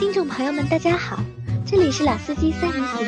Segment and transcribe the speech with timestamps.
[0.00, 1.22] 听众朋友们，大家好，
[1.66, 3.06] 这里是老司机三人行，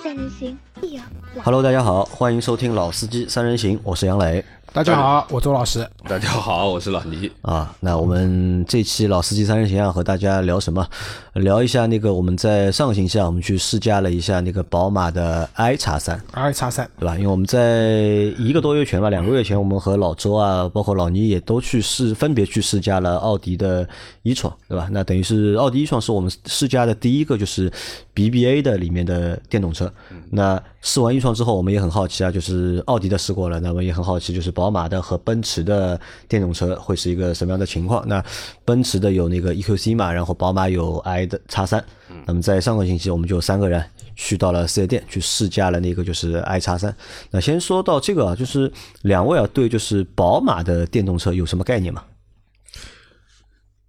[0.00, 1.02] 三人行必有
[1.34, 1.42] 老。
[1.42, 4.44] Hello，大家好，欢迎收听《老司机三人行》，我是杨磊。
[4.70, 5.88] 大家好，我周老师。
[6.06, 7.30] 大家好，我是老倪。
[7.40, 7.74] 啊。
[7.80, 10.86] 那我们这期《老司机三人行》要和大家聊什么？
[11.34, 17.16] 聊一下那个我们在上个星期啊，我们去试驾了一下那个宝马的 i 叉三，i 叉三，对吧？
[17.16, 17.92] 因为我们在
[18.38, 23.88] 一个多月前吧，两个月前，我们和老周啊，包括老倪也都去试，分别去试驾了奥迪的
[24.22, 24.88] 一创，对吧？
[24.92, 27.72] 那等于是奥迪一创是我们试驾的第一个就是
[28.14, 29.90] BBA 的里面的电动车。
[30.30, 38.06] 那试完一创之后，我们也很好奇啊，就是奥迪的试过了，那么也很好奇，就是宝马的和奔驰的电动车会是一个什么样的情况？
[38.06, 38.24] 那
[38.64, 41.84] 奔驰的有那个 EQC 嘛，然后宝马有 i 的叉三。
[42.26, 43.84] 那么在上个星期，我们就三个人
[44.16, 46.94] 去到了四 S 店去试驾了那个就是 i 叉三。
[47.30, 52.02] 那先说到这个啊，就是两位啊对就是宝马的电动车有什么概念吗？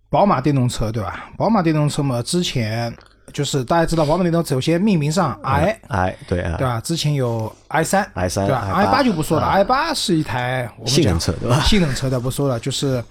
[0.09, 1.31] 宝马电动车对吧？
[1.37, 2.91] 宝马电动车嘛，之前
[3.33, 6.79] 就是大家知道，宝马电动车首先命名上 i，、i 对啊，对吧？
[6.81, 13.03] 之前有 i 三 i 三对吧 i8？i 八就不说了啊，i 八是一台我们性能讲车对吧性能车的不说了， 就是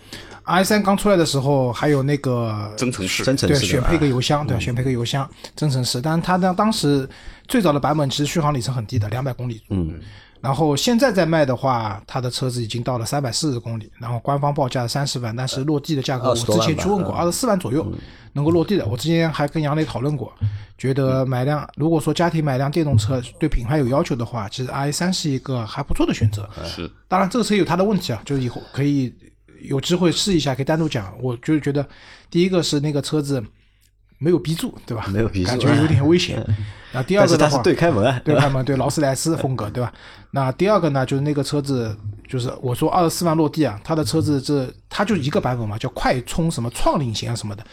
[0.45, 4.61] i 三刚出来的时候，还有那个增程式，对，真诚是选配个个油箱，对吧？
[4.61, 6.01] 选配个油箱，增程式。
[6.01, 7.09] 但是它当当时
[7.47, 9.63] 最早的版本其实续航里程很低的，两百公里。
[9.71, 10.01] 嗯。
[10.41, 17.85] 然后现在在卖的话，它的车子已经到了三百四十公里，然后官方报价三十万，但是落地的价格我之前去问过，二十四万左右
[18.33, 18.87] 能够落地的。
[18.87, 20.33] 我之前还跟杨磊讨论过，
[20.77, 26.49] 觉得买辆如果说家庭买辆电动车对品牌有要求的话，其实 i 三是一个还不错的选择。
[26.65, 29.13] 是当然，这个车有它的问题啊，就是以后可以
[29.63, 31.13] 有机会试一下，可以单独讲。
[31.21, 31.85] 我就是觉得，
[32.31, 33.43] 第一个是那个车子
[34.19, 35.05] 没有 B 柱，对吧？
[35.09, 36.45] 没有 B 柱感觉有点危险。
[36.99, 39.93] 那第二但是它是对开门啊，对开门，对劳斯莱斯风格，对吧？
[40.33, 41.97] 那第二个呢，就是那个车子，
[42.29, 47.65] 就是我说二十四万落地啊，它的车子这它就一个版本嘛，叫快充什么创领型啊什么的，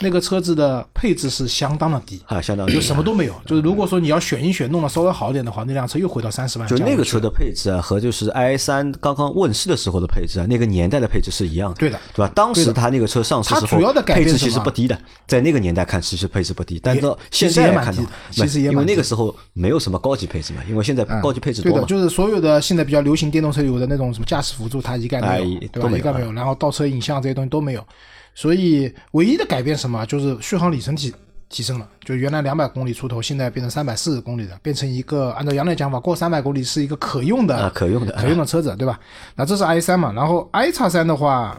[0.00, 2.20] 那个车子的配置是相当的低。
[2.26, 6.76] 啊，相当于就什么都没有，就是如果说你要选一选，弄得稍微好一点的话，那辆车又回到三十万就。
[6.78, 12.30] 那个车的配置啊，和就是 i 三刚刚问世的时候的配置啊，那个年代的配置是一样的，对的对吧？
[12.34, 25.90] 当时它那个车上市时候，它主要的改配置其实不低的，在那个年代看其实配置不低，但也到现在来看的实也蛮低的其实也因为那个时候没有什么高级配置嘛，因为现在高级配置对的，就是所有的现在比较流行电动车有的那种什么驾驶辅助，它一概没有，哎对吧？
[25.90, 26.32] 一概没有。
[26.32, 27.86] 然后倒车影像这些东西都没有，
[28.34, 30.04] 所以唯一的改变什么？
[30.06, 31.12] 就是续航里程提
[31.48, 38.98] 提升了，就原来两百公里出头，现在变成三百四十公里的，变成一个按照杨磊讲法，过三百公里是一个可用的、啊可用的可用的车子，对吧？
[39.36, 41.58] 那这是 i 三嘛，然后 i 叉三的话。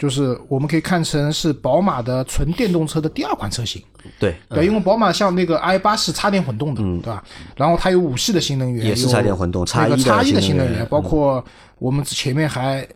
[0.00, 3.84] 就是我们可以看成是宝马的纯电动车的第二款车型，
[4.18, 7.22] 对，对，因为宝马像那个 i 八是插电混动的，对吧？
[7.54, 11.44] 然后它有五系的新能源，嗯也是插电混动那个 X1 的叉一的新能源，包括
[11.78, 12.88] 我们前面还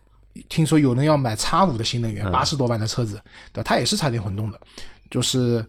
[0.49, 2.13] 听说有人要买叉五的新能嗯。
[2.13, 3.21] 源，八十多万的车子，
[3.53, 4.59] 对吧，它也是插电混动的，
[5.11, 5.63] 就是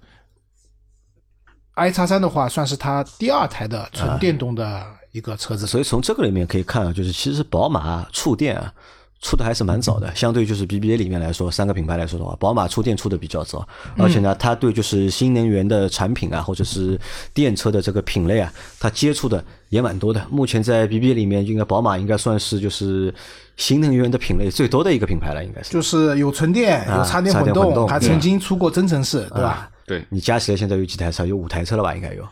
[1.75, 5.67] i 叉三的话，算是它第二台的纯电动的一个车子。
[5.67, 8.73] 所以从这个里面可以看啊，就是其实宝马啊触电啊
[9.22, 13.66] 出的还是蛮早的，相对就是 BBA 里面来说，三个品牌来说的话，宝马出电出的比较早，
[13.97, 16.99] 而且呢，它对就是新能源的产品啊，或者是
[17.32, 20.25] 电车的这个品类啊，它接触的也蛮多的。
[20.31, 23.12] 目前在 BBA 里面，应该宝马应该算是就是
[23.56, 25.72] 新能源的品类最多的一个品牌了，应该是。
[25.72, 29.71] 就是有纯电，啊有插电混动动，还曾经出过增程式，对吧？
[29.87, 31.25] 对，你加起来现在有几台车？
[31.25, 31.94] 有五台车了吧？
[31.94, 32.22] 应该有。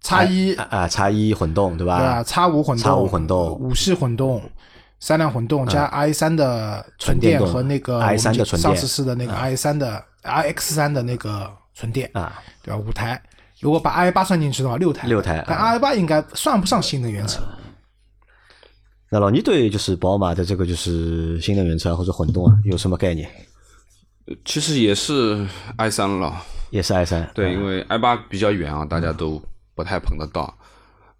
[0.00, 1.98] 叉一啊啊，叉一混动对吧？
[1.98, 2.22] 对啊？
[2.22, 4.42] 叉五混动、叉五混动五系混动、
[5.04, 12.78] 三辆混动加 i 三的纯电和那个 i3 我们的纯电上次试的那个 i 三的 i x 三的那个纯电，啊，对吧？
[12.78, 13.20] 五台，
[13.60, 17.42] 如果把 i 八算进去的话，六台，六台但啊 i 八应该算不上新能源车。
[19.10, 23.30] 那老倪对就是宝马的这个就是新能源车或者混动啊有什么概念？
[24.46, 26.34] 其实也是 i 三了。
[26.70, 29.38] 也是 i 三，对，因为 i 八比较远啊，大家都
[29.74, 30.56] 不太碰得到。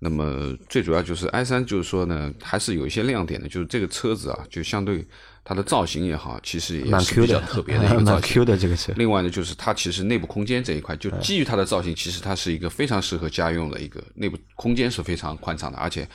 [0.05, 5.03] 那么最主要就是 i 三，就是说呢，还是有一些亮点的，就是这个车子啊，就相对
[5.43, 8.35] 它的造型也好，其实也蛮是比较特别的一个 造型。
[8.35, 8.93] Q 的这个车。
[8.97, 16.07] 另外呢，就是它其实内部空间这一块，就基于它的造型，其实它是一个非常适合家用的一个内部空间是非常宽敞的，而且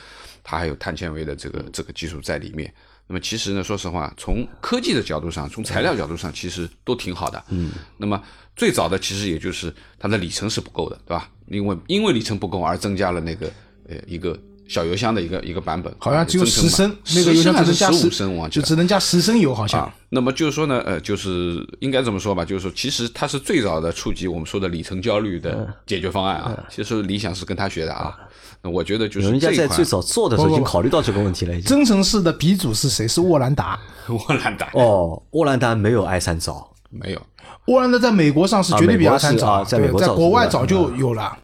[0.44, 2.72] 它还有碳纤维的这个这个技术在里面。
[3.08, 7.44] 那么其实呢，说实话，从科技的角度上，从材料角度上，其实都挺好的。
[7.48, 7.72] 嗯。
[7.96, 8.22] 那么
[8.54, 11.28] 最早的其实也就是它的里程是不够的，对吧？
[11.48, 13.52] 因为因为里程不够而增加了那个
[13.90, 14.38] 呃一个
[14.68, 19.80] 小油箱的一个一个版本，好像只有十升，那个油箱还是只能加十五升，我就只能加十升油，好像。
[19.80, 26.64] 啊，那么就是说呢，呃，就是应该这么说吧，就是说，其实它是最早的触及我们说的里程焦虑嗯的解决方案啊。
[26.70, 28.16] 其实理想是跟他学的啊。
[28.62, 31.64] 那我觉得就是人家在最早做的时候已经考虑到这个问题了，已经。
[31.68, 33.08] 增程式的鼻祖是谁？
[33.08, 33.78] 是沃兰达。
[34.06, 37.20] 沃兰达，哦，沃兰达没有 i 三早，没有。
[37.66, 41.36] 沃兰达在美国上市绝对比啊 i 美国是三早，啊在美国在国外早就有了。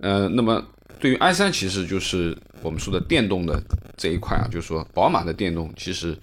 [0.00, 0.62] 呃，那么
[1.02, 3.60] 对于 i 三，其实就是我们说的电动的
[3.96, 6.16] 这一块啊，就是说宝马的电动，其实、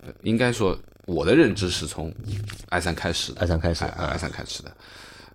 [0.00, 0.74] 呃应该说
[1.04, 2.10] 我的认知是从
[2.70, 4.74] i 三开始的 i3 开始哎 i 三开始的。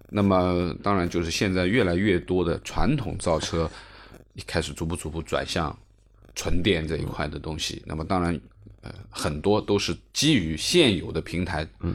[0.09, 3.69] 那么当然就是现在越来越多的传统造车
[4.47, 5.77] 开始逐步逐步转向
[6.33, 7.83] 纯电这一块的东西。
[7.85, 8.41] 那么当然，
[8.81, 11.93] 呃，很多都是基于现有的平台，嗯，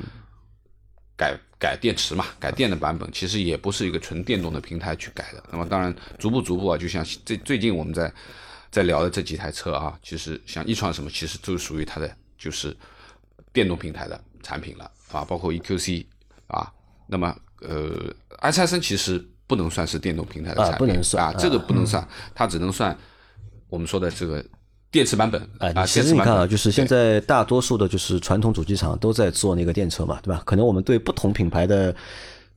[1.16, 5.42] 改改电池嘛，改电的版本，其实也不是一个纯电动的平台去改的。
[5.50, 8.12] 那么当然，逐步逐步啊，就像最最近我们在
[8.70, 12.76] 在聊的这几台车啊，其实像一创什么，其实都属于它的就是
[13.52, 16.04] 电动平台的产品了啊，包括 EQC
[16.46, 16.70] 啊。
[17.06, 22.96] 那么呃，i 三三其实不能算是电动平台的啊产品不能算啊，这个不能算，它只能算
[23.68, 24.44] 我们说的这个
[24.90, 25.84] 电池版本哎，啊。
[25.84, 30.42] 其实你看啊，就是现在大多数的就是传统主机厂都在做那个电车嘛，对吧？
[30.44, 31.94] 可能我们对不同品牌的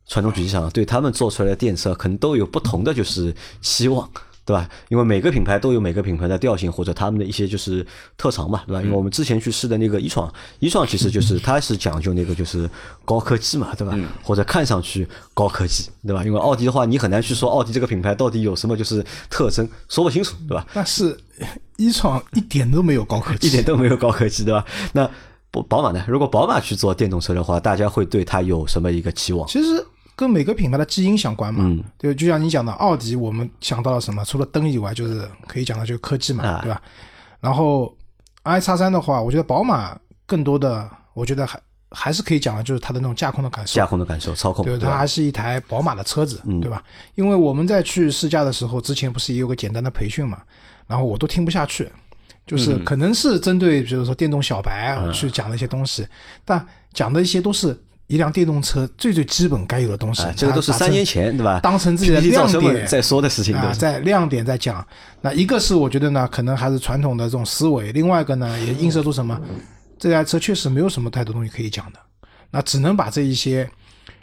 [0.08, 4.10] 传统主机厂，对他们做出来的电车，可能都有不同的就是期望。
[4.50, 4.68] 对吧？
[4.88, 7.86] 因为每个品牌都有每个品牌的调性或者他们的一些就是
[8.18, 8.82] 特长嘛，对吧？
[8.82, 12.68] 因为我们之前去试的那个一创，一创其实就是它是讲究那个就是
[13.06, 13.96] 高科技嘛，对吧？
[14.24, 16.24] 或者看上去高科技，对吧？
[16.24, 20.66] 因为奥迪的话，你很难去说奥迪这个品牌到底有什么就是特征，说不清楚，对吧？
[20.74, 21.16] 但是
[21.78, 24.66] 一创一点都没有高科技，一点都没有高科技，对吧？
[24.94, 25.08] 那
[25.52, 26.04] 宝宝马呢？
[26.08, 29.48] 如果宝马去做电动车的话，大家会对它有什么一个期望？
[29.48, 29.86] 其实
[30.20, 31.64] 跟每个品牌的基因相关嘛。
[31.66, 34.26] 嗯对，就像你讲的，奥迪，我们想到了什么？
[34.26, 36.82] 除了灯以外，就是可以讲的就是科技嘛，啊对吧？
[37.40, 37.96] 然后
[38.44, 41.58] i 叉三的话，我觉得宝马更多的，我觉得还
[41.92, 43.76] 还是可以讲的，就是它的那种驾控的感受。
[43.76, 46.84] 驾控的感受、操控，对，它还是一台宝马的车子，嗯对吧？
[47.16, 50.42] 因为我们在去试驾的时候，之前不是也有个简单的培训嘛，
[50.86, 51.90] 然后我都听不下去，
[52.46, 56.06] 就是嗯可能是针对比如说电动小白啊去讲的一些东西，
[56.44, 57.80] 但讲的一些都是
[58.10, 61.60] 一辆电动车最最基本该有的东西啊，，这个都是三年前，对吧？
[61.64, 64.86] 当成自己的亮点在说的事情，啊，在亮点在讲。
[65.22, 69.40] 那一个是我觉得呢，可能还是传统的这种思维；另外一个呢，也映射出什么，
[69.98, 72.00] 这台车确实没有什么太多东西可以讲的，
[72.52, 73.70] 那只能把这一些。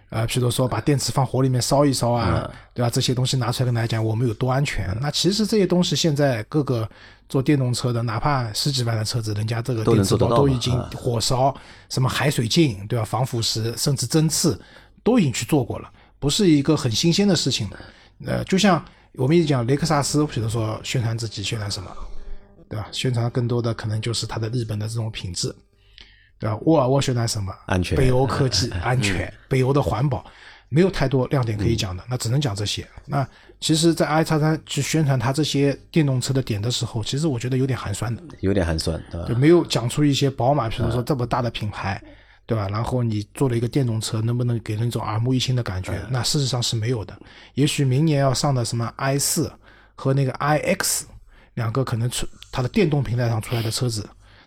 [0.09, 2.89] 呃，譬如说把电池放火里面烧一烧啊，嗯对吧？
[2.89, 4.97] 这些东西拿出来跟大家讲，我们有多安全。
[5.01, 6.89] 那其实这些东西现在各个
[7.29, 11.55] 做电动车的，哪怕十几万的车子，人家这个电池都已经啊火烧、
[11.89, 13.05] 什么海水镜，对吧？
[13.05, 14.59] 防腐蚀甚至针刺
[15.03, 17.69] 都已经去做过了，不是一个很新鲜的事情。
[18.25, 18.83] 呃，就像
[19.15, 21.91] 我们一直讲雷克萨斯，比如说宣传自己宣传什么，
[22.69, 22.87] 对吧？
[22.93, 25.55] 宣传更多的可能就是它的日本的这种品质，
[26.39, 26.57] 对吧？
[26.63, 27.53] 沃尔沃宣传什么？
[27.67, 30.25] 安全北欧科技、 安全，北欧的环保，
[30.69, 32.87] 没有太多亮点可以讲的，那只能讲这些。
[33.07, 33.27] 那
[33.61, 38.23] 其实，在 i 叉三去宣传它这些电动车的点的时候，其实我觉得有点寒酸的。
[38.41, 39.35] 有点寒酸，对吧就？
[39.35, 42.03] 没有讲出一些宝马，比如说这么大的品牌，
[42.45, 42.69] 对吧？
[42.69, 45.95] 然后你做了一个电动车，能不能给人一种耳目一新的感觉？
[46.11, 47.17] 那事实上是没有的。
[47.55, 49.51] 也许明年要上的什么 i 四
[49.95, 51.07] 和那个 i x
[51.55, 54.07] 两个可能出它的电动平台上出来的车子，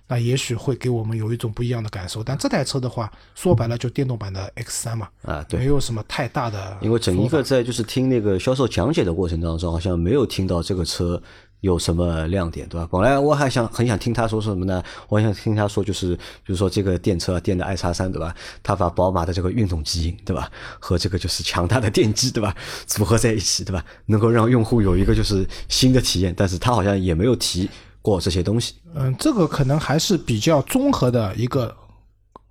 [0.10, 2.22] 那也许会给我们有一种不一样的感受。
[2.22, 5.70] 但这台车的话，说白了就电动版的 X 三嘛，啊，对没。
[5.70, 6.78] 有什么太大的。
[6.82, 11.22] 因为整一个在就是听那个销售讲解的过程当中，好像没有听到这个车
[11.62, 12.88] 有什么亮点，对吧？
[12.92, 14.84] 本来我还想很想听他说什么呢？
[15.10, 18.36] 我想听他说就是，比如说这个电车电的 i 叉三，对吧？
[18.64, 20.50] 他把宝马的这个运动基因，对吧？
[20.80, 22.56] 和这个就是强大的电机，对吧？
[22.88, 23.86] 组合在一起，对吧？
[24.08, 27.70] 能够让用户有一个就是新的体验，但是他好像也没有提
[28.02, 28.76] 过这些东西。
[28.96, 31.76] 嗯，这个可能还是比较综合的一个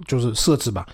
[0.07, 0.87] 就是设置吧，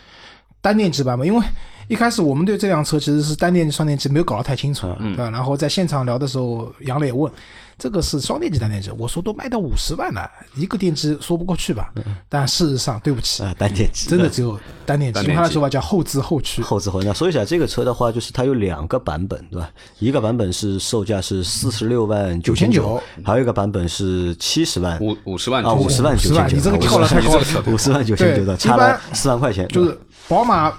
[0.60, 1.44] 单电机版本，因为
[1.88, 5.30] 一开始我们对这辆车其实是单电机、双电机没有搞得太清楚，对吧？
[5.30, 7.30] 然后在现场聊的时候，杨磊问
[7.76, 11.92] 这个是双电机、单电机，我说都卖到五十万了，一个电机说不过去吧？
[12.28, 14.08] 但事实上，对不起，啊，单电机。
[14.08, 15.26] 真的只有单电机，单电机。
[15.28, 16.62] 用他的说法叫后置后驱。
[16.62, 19.68] 后置后那说一下这个车的话，就是它有两个版本，对吧？
[19.98, 24.98] 一个版本是售价是四十六万九千九，还有一个版本是七十万。
[25.00, 27.44] 五五十万啊，五十万九千九，万你这个跳得太高了。
[27.66, 29.98] 五十万九千九的，对差了四万块钱，就是
[30.28, 30.72] 宝马，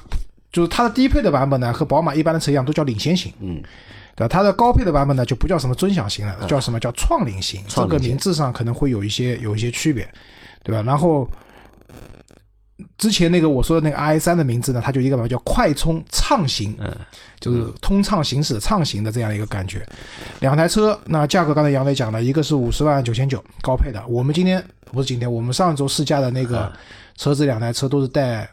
[0.56, 3.30] 就是它的低配的版本呢，和宝马一般的车一样，都叫领先型。
[3.42, 3.62] 嗯，
[4.16, 4.28] 对吧？
[4.30, 7.62] 它的高配的版本呢，就不叫什么尊享型了，叫什么叫创领型。
[7.68, 10.08] 这个名字上可能会有一些有一些区别，
[10.64, 10.82] 对吧？
[10.84, 11.30] 然后
[12.98, 16.90] 之前那个我说的那个 i 三的名字呢，它就一个版本叫快充畅行，嗯，
[17.42, 19.86] 就是通畅行驶畅行的这样一个感觉。
[20.40, 26.72] 两台车，那价格刚才杨磊讲了，一个是五十万九千九高配的，我们今天不是今天，我们上周试驾的那个
[27.18, 28.50] 车子，两台车都是带，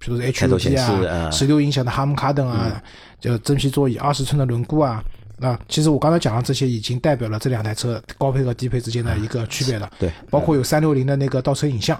[0.00, 2.82] 比如说开头显 HUD 啊，啊十六英响的哈姆卡顿啊，
[3.20, 5.04] 就真皮座椅，二十寸的轮毂啊。
[5.40, 9.88] 啊其实我刚才讲的这些，已经代表了这两台车高配和低配之间的一个区别了。
[9.98, 11.98] 对，包括有三六零的那个倒车影像，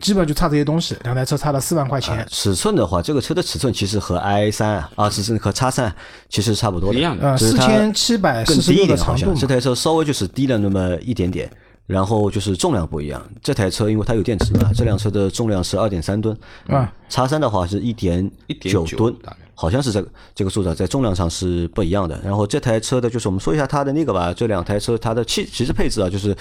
[0.00, 2.26] 基本就差这些东西，两台车差了四万块钱。
[2.30, 5.92] 尺寸的话，这个车的尺寸其实和 i 三啊，啊，尺寸和叉三
[6.28, 11.50] 其实差不多的，一样的呃，四千七百四十六低一点，好像的长度这台车稍微就是低了那么一点点。
[11.88, 18.30] 然后就是重量不一样，这台车因为它有电池嘛，这辆车的重量是二点三吨，啊，叉三的话是一点
[18.60, 19.16] 九1.9吨，
[19.54, 22.20] 好像是这个这个数字在重量上是不一样的。
[22.22, 26.36] 然后这台车的就是我们说一下它的那个吧，这两台车它的气其实配置啊，就是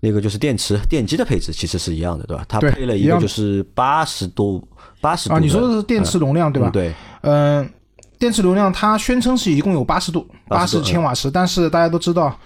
[0.00, 2.44] 那个就是电池电机的配置其实是一样的，对吧？
[2.46, 4.62] 它配了一个就是八十多
[5.00, 6.68] 八十啊，你说的是电池容量对吧？
[6.68, 7.70] 嗯对，嗯，
[8.18, 12.38] 电池容量它宣称是一共有八十度，八十千瓦时，但是大家都知道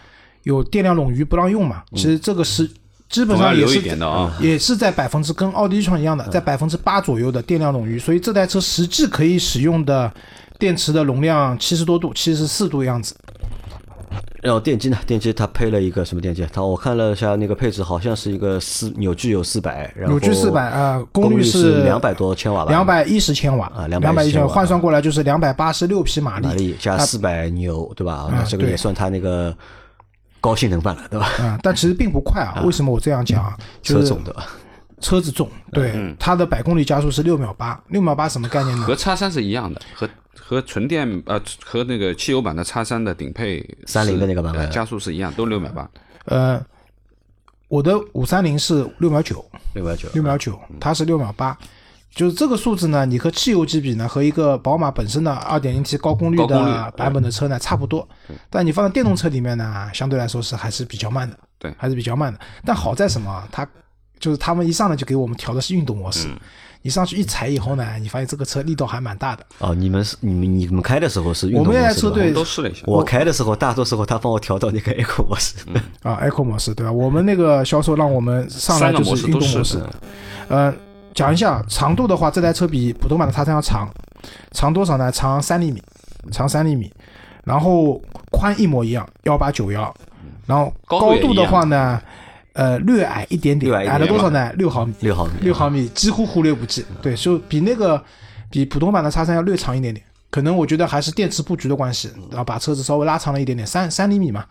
[0.42, 2.68] 有电量冗余不让用嘛，其实这个是
[3.08, 4.34] 基本上也是点的啊。
[4.40, 10.12] 也是在百分之跟奥迪一创一样的，在百分之八左右的电量冗余，所以这台车实际可以使用的
[10.58, 13.14] 电池的容量七十多度，七十四度样子。
[14.40, 14.96] 然后电机呢？
[15.04, 16.46] 电机它配了一个什么电机？
[16.52, 28.28] 它我看了一下那个配置，好像是一个四扭矩有四百，然后扭矩四百啊，功率是两百多千瓦吧，两百一十千瓦啊两210一十瓦，千瓦换算过来就是两百八十六匹马马力加四百牛，对吧？
[28.30, 29.52] 那这个也算它那个
[30.48, 31.26] 高性能版了，对吧？
[31.40, 32.62] 啊，但其实并不快啊。
[32.64, 33.56] 为什么我这样讲啊？
[33.82, 34.36] 就是车重的，
[35.00, 38.96] 车子重，对，它的百公里加速是六秒八，六秒八什么概念呢和？
[38.96, 45.90] 叉三是一样的，和和纯电呃和那个汽油版的叉三的顶配三菱的那个版本呃加速是一样，都六秒八。
[46.24, 46.60] 呃，
[47.68, 51.56] 我的五三零是六秒九，六秒九，六秒九，它是六秒八。
[52.14, 58.08] 就是这个数字呢，你和汽油机比呢，和一个宝马本身的 2.0T 高功率高功率的版本的车呢差不多，
[58.50, 61.72] 但你放在电动车里面呢，相对来说是还是比较慢的，对。
[61.78, 62.38] 还是比较慢的。
[62.64, 63.46] 但好在什么？
[63.52, 63.66] 它
[64.18, 66.26] 就是他们一上来就给我们调的是运动模式，
[66.82, 69.46] 你上去一踩以后呢，你发现这个车力道还蛮大的。
[69.58, 75.54] 哦，你们是你们你们开的时候是运动我们模式对吧那台车队都试了一下，我开的时候，大多时候他帮我调到那个 Eco 模式，
[76.02, 76.90] 啊，Eco 模式对吧？
[76.90, 79.80] 我们那个销售让我们上来就是运动模式。
[80.48, 80.74] 呃，
[81.18, 83.90] 讲一下长度的话，这台车比普通版的叉三要长，
[84.52, 85.10] 长多少呢？
[85.10, 85.82] 长三厘米，
[86.30, 86.88] 长三厘米，
[87.42, 89.92] 然后宽一模一样，幺八九幺，
[90.46, 92.00] 然后高度的话呢，
[92.52, 94.52] 呃，略矮一点点，矮了多少呢？
[94.52, 96.86] 六毫米，六毫米，六毫米，几乎忽略不计。
[97.02, 98.00] 对，就比那个
[98.48, 100.06] 比普通版的叉三要略长一点点。
[100.30, 104.44] 可能我觉得还是电池布局的关系，然后把车子稍微拉长了一点点，三三厘米嘛。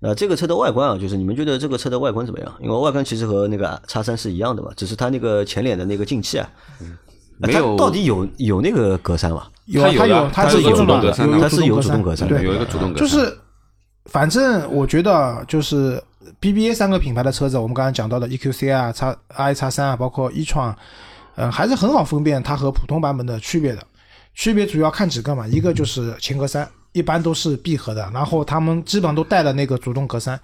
[0.00, 2.54] 那这个车的外观啊，就是你们觉得这个车的外观怎么样？
[2.60, 6.48] 因为外观其实和那个叉三是一样的嘛，只是它那个前脸的那个进气啊，
[7.38, 9.46] 没有它到底有有那个格栅吗？
[9.66, 13.36] 有啊，它它有它它是有有主动格栅的它是有主主动格栅的对，有一个主动格栅，就是
[14.06, 16.02] 反正我觉得就是
[16.40, 20.76] BBA 三个品牌的车子，我们刚才讲到的 EQC 啊、叉 i 叉三啊，包括一创，
[21.36, 23.82] 嗯、还是很好分辨它和普通版本的区别的。
[24.34, 26.66] 区别主要看几个嘛，一个就是前格栅，
[26.96, 30.38] 一般都是闭合的，然后他们基本上都带了那个主动格栅，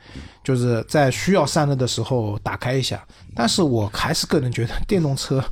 [0.44, 3.02] 就是在需要散热的时候打开一下。
[3.34, 5.42] 但是我还是个人觉得电动车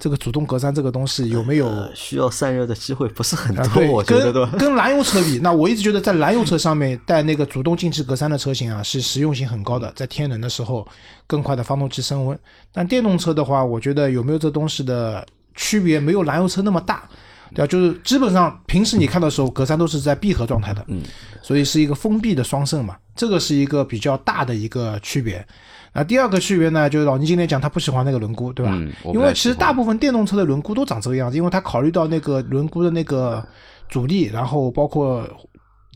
[0.00, 4.58] 这个主动格栅这个东西有没有呃需要散热的机会不是很啊，多，对，我觉得跟？
[4.58, 10.84] 跟燃油车比，那我一直觉得在燃油车上面带那个主动进气格栅的车型啊，是实用性很高的，在天冷的时候
[11.28, 12.36] 更快的发动机升温。
[12.72, 17.08] 但电动车的话，我觉得有没有这东西的区别，没有燃油车那么大。
[17.54, 21.02] 对啊，就是基本上平时你看到的时候，格栅都是在闭合状态的，嗯，
[21.42, 25.44] 所以是一个封闭的双肾嘛，这个是一个比较大的一个区别。
[25.92, 28.72] 那第二个区别呢，就是老倪今天讲他不喜欢那个轮毂，对吧？
[28.74, 33.44] 嗯因为其实大部分电动车的轮毂都长这个样子，因为他考虑到那个轮毂的那个
[33.88, 35.28] 阻力，然后包括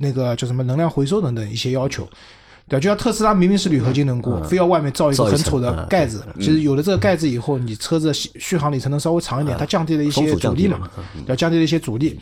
[0.00, 2.08] 那个叫什么能量回收等等一些要求。
[2.66, 6.24] 对，就像特斯拉明明是铝合金轮毂，非要外面造一个很丑的嗯盖子。
[6.40, 10.88] 其实有了这个盖子以后，你车子续续航里程能稍微长一点，它降低了一些阻力嘛，
[11.26, 12.18] 要降低了一些阻力。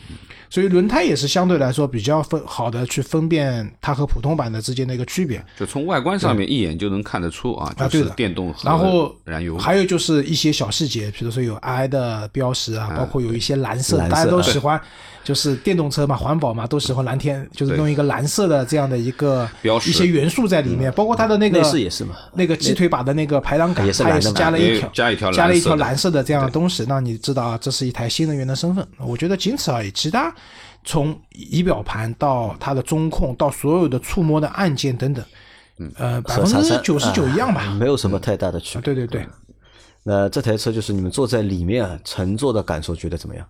[0.53, 5.43] 所以轮胎也是相对来说比较分好的去分辨它和普通版的之间的一个区别。
[5.57, 9.57] 就从外观上面一眼就能看得出啊，啊，就是对的，电动和然后燃油。
[9.57, 14.79] 还有就是一些小细节，比如说有 I 的标识啊，包括有一些蓝色，蓝色大家都喜欢，
[15.23, 19.89] 就是电动车嘛，环保嘛，都喜欢蓝天，就是对弄一个蓝色的这样的一个标识。
[19.89, 25.83] 一些元素在里面，包括它的那个内饰也是嘛，那个鸡腿把的那个排挡杆，也是加了一条加一条加了一条蓝色的。
[25.83, 28.87] 蓝色的这样的东西，让你知道啊，这是一台新能源的身份。
[28.99, 30.31] 我觉得仅此而已，其他
[30.83, 35.23] 从仪表盘到它的中控到所有的触摸的按键等等，
[35.95, 37.61] 呃，百分之九十九一样吧。
[37.61, 38.93] 啊 没有什么太大的区啊，别。
[38.93, 39.27] 对对对，
[40.03, 43.45] 那这台车就是你们坐在里面啊，乘坐的感受觉得怎么样？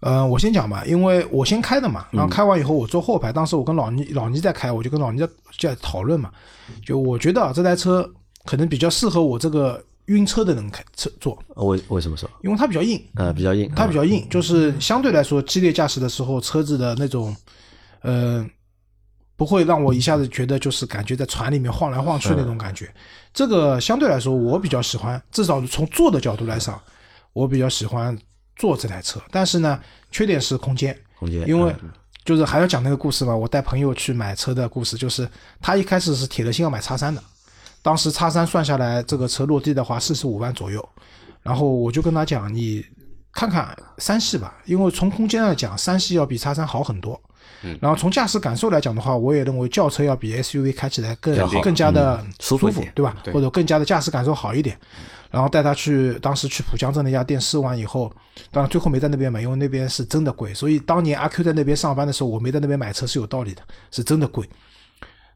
[0.00, 6.30] 呃，我先讲吧，因为我先开的嘛，嗯然后开完以后我坐后排，当时我跟老倪老倪在开，我就跟老倪在在讨论嘛，
[6.84, 8.08] 就我觉得啊这台车
[8.44, 12.30] 可能比较适合我这个晕车的人开车坐，呃为为什么说？
[12.42, 17.34] 因为它比较硬，呃，比较硬，它比较硬，就是相对来说激烈驾驶的时候，车子的那种，
[18.02, 18.46] 呃，
[19.36, 22.92] 不会让我一下子觉得就是感觉在船里面晃来晃去那种感觉。
[23.34, 26.80] 这个相对来说我比较喜欢，至少从坐的角度来上，
[27.32, 28.16] 我比较喜欢
[28.56, 29.20] 坐这台车。
[29.30, 31.90] 但是呢，缺点是空间，空间因为嗯。
[32.24, 35.28] 就是还要讲那个故事嘛，我带朋友去买车的故事，就是
[35.60, 37.22] 他一开始是铁了心要买叉三的，
[37.86, 40.86] 当时叉三算下来这个车落地的话四十五万左右，
[41.40, 42.84] 然后我就跟他讲，你
[43.32, 47.16] 看看三系吧，因为从空间来讲，三系要比叉三好很多。
[47.80, 53.16] 然后从驾驶感受来讲的话，我也认为轿车要比 SUV 开起来更更好更加的嗯舒服对吧？
[53.32, 54.76] 或者更加的驾驶感受好一点。
[55.30, 58.12] 然后带他去，当时去浦江镇那家店试完以后，
[58.50, 60.52] 当然最后没在那边买，因为那边是真的贵。
[60.52, 63.62] 所以当年阿 Q 在那边上班的时候，我没在那边买车是有道理的，
[63.92, 64.44] 是真的贵。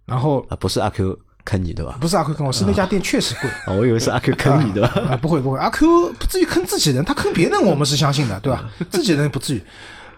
[0.04, 1.96] 然后啊，不是阿 Q 坑你对吧？
[2.00, 3.50] 不是阿 Q 坑我，是那家店确实贵。
[3.66, 4.88] 啊，我以为是阿 Q 坑你对吧？
[5.10, 8.70] 啊，不会不会，阿 Q 不至于坑自己人，他坑别人我们是相信的，对吧？
[8.90, 9.62] 自己人不至于。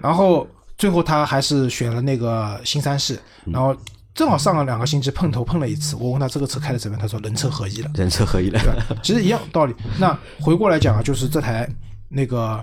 [0.00, 3.76] 然后最后他还是选了那个新三系，然后
[4.14, 7.90] 正好上了两个星期碰头碰了一次，我问他这个车开的怎么样，他说人车合一了。
[7.94, 9.74] 人车合一了，对其实一样道理。
[9.98, 11.68] 那回过来讲啊，就是这台
[12.08, 12.62] 那个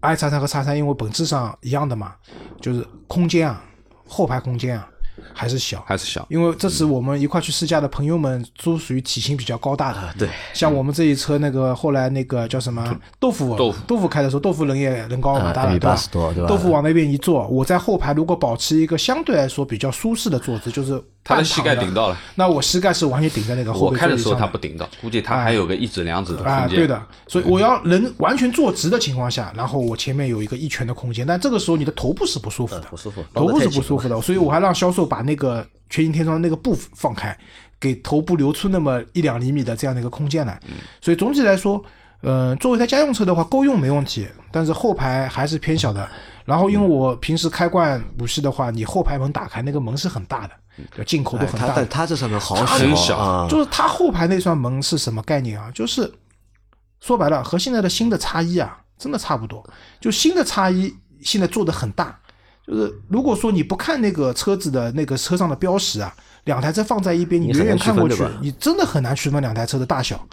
[0.00, 2.14] i 叉三和叉三，因为本质上一样的嘛，
[2.60, 3.62] 就是空间啊，
[4.06, 4.88] 后排空间啊
[5.32, 5.82] 还是小。
[5.86, 6.26] 还是小。
[6.28, 12.82] 因为这次我们一块去试驾的朋友们都属于体型比较高大的，对，像我们这一车那个后来那个叫什么？
[13.18, 13.78] 豆腐豆腐。
[13.86, 16.48] 豆腐开的时候，豆腐人也人高马大了，对吧？80多对吧？
[16.48, 26.78] 豆腐往那边一坐，我在后排如果保持一个相对来说比较舒适的坐姿，就是半他的膝盖顶到了，那我膝盖是完全顶在那个后背我开的时候他不顶到，估计他还有个一指两指的啊，空间。
[26.78, 37.36] 对的，所以我要人完全坐直的情况下，然后我前面有一个一拳的空间，但这个时候你的头部是不舒服的，不舒服头部是不舒服的，所以我还让销售把那个全景天窗那个布放开，
[37.78, 40.58] 给头部留出那么一两厘米的这样的一个空间来。
[41.02, 41.84] 所以总体来说，
[42.22, 46.08] 呃，作为一台家用车的话，够用没问题，但是后排还是偏小的。
[46.46, 50.54] 然后因为我平时开惯五系的话，你后排门打开，那个门是很大的，
[50.96, 51.72] 就进口都很大的。
[51.76, 55.70] 但它这上面好很小啊，就是它后排那扇门是什么概念啊？
[55.74, 56.10] 就是
[57.00, 59.62] 说白了，和现在的新的叉一啊，真的差不多。
[60.00, 62.18] 就新的叉一现在做的很大，
[62.66, 70.24] 就是如果说你不看那个车子的那个车上的标识啊，两台车放在一边，你远远看过去你真的很难区分两台车的大小，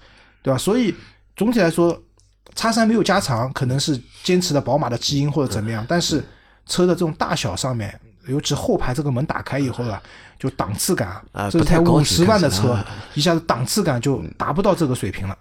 [0.44, 0.58] 对吧？
[0.58, 0.94] 所以
[1.36, 2.00] 总体来说，
[2.56, 6.24] 叉三没有加长，可能是坚持了宝马的基因或者怎么样，但是
[6.66, 10.02] 车的这种大小上面，尤其后排这个门打开以后啊，
[10.38, 12.78] 就档次感啊这是台五十万的车
[13.16, 15.38] 一下子档次感就达不到这个水平了。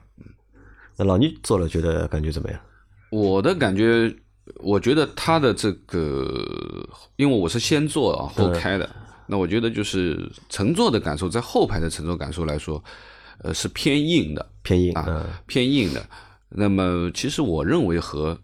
[0.96, 2.58] 那老倪做了觉得感觉怎么样？
[3.10, 4.14] 我的感觉，
[4.56, 8.88] 我觉得它的这个，因为我是先坐啊后开的，
[9.26, 12.82] 那我觉得就是乘坐的感受，在后排的乘坐感受来说，
[13.38, 14.50] 呃，是偏硬的。
[14.62, 16.06] 偏硬，啊嗯，偏硬的。
[16.50, 18.38] 那么其实我认为和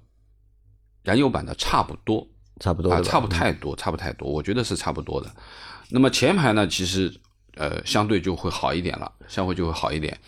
[1.02, 5.30] 燃油版的差不多，啊，差不多啊差不太多，差不太多，我觉得是差不多的。
[5.90, 7.12] 那么前排呢，其实
[7.56, 10.18] 呃相对就会好一点了，相对就会好一点。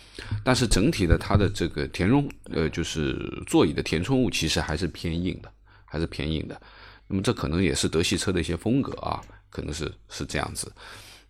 [0.43, 3.15] 但是整体的它的这个填充呃就是
[3.47, 5.51] 座椅的填充物其实还是偏硬的，
[5.87, 6.61] 还是偏硬的。
[7.07, 9.19] 那么这可能也是德系车的一些风格啊，
[9.49, 10.71] 可能是是这样子。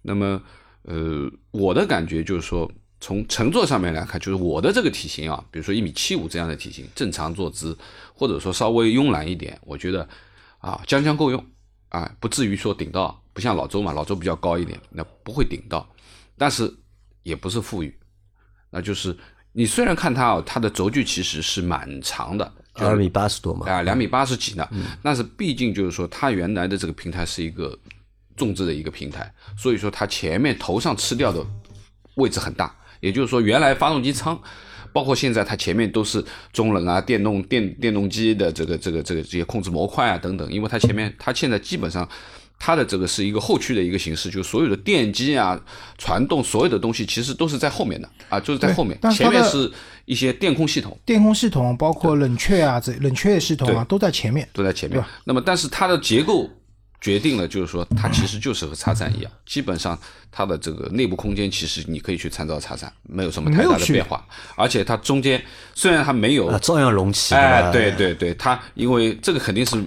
[0.02, 0.41] 那么
[0.82, 2.70] 呃我的感觉就是说。
[3.00, 7.78] 从乘坐上面来看，就是我的这个体型啊，比如说一米七五这样的体型，正常坐姿，
[8.15, 10.10] 或者说稍微慵懒一点，我觉得
[10.58, 11.46] 啊，将将够用
[11.89, 15.88] 啊，不至于说顶到，不像老周嘛，老周比较高一点，那不会顶到，
[16.39, 16.76] 但是
[17.22, 17.96] 也不是富裕，
[18.72, 19.15] 那就是
[19.52, 24.68] 你虽然看它啊，它的轴距其实是蛮长的，二米八十多嘛，啊，两米八十几呢，
[25.02, 27.78] 但是毕竟就是说它原来的这个平台是一个
[28.36, 31.46] 种植的一个平台，所以说它前面头上吃掉的
[32.16, 34.40] 位置很大，也就是说原来发动机舱。
[34.94, 42.08] 包括现在它前面都是中冷啊、电动电电动机的这个这个这个这些控制模块啊等等，因为它前面它现在基本上
[42.60, 45.60] 它的这个是一个后驱的一个形式，就是所有的电机啊、
[45.98, 49.72] 传动所有的东西其实都是在后面的啊，就是在后面，前面是
[50.06, 50.98] 一些电控系统。
[51.06, 54.48] 电控系统包括冷却啊，这冷却系统啊都在前面。
[54.54, 55.04] 都在前面。
[55.24, 56.50] 那么，但是它的结构
[57.00, 59.98] 决定了，就是说它其实就是和叉三一样，基本上
[60.32, 64.26] 它的这个内部空间其实你可以去参照叉三，没有什么太大的变化。
[64.56, 65.39] 而且它中间
[65.76, 69.78] 虽然它没有，啊，照样隆起，哎，对对对，它因为这个肯定是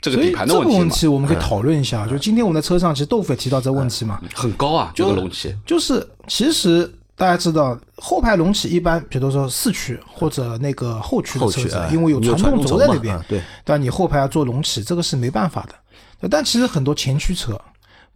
[0.00, 2.06] 这个所以底盘的这个问问题我们可以讨论一下。
[2.06, 5.54] 就今天我们在车上，其实豆腐也提到这个问题嘛，很高啊，这个隆起。
[5.64, 16.28] 就是其实大家知道，后排隆起一般，比如说四驱或者那个后驱的车子因为有传动轴在那边啊，对，但你后排要做隆起，这个是没办法的。
[16.28, 17.60] 但其实很多前驱车，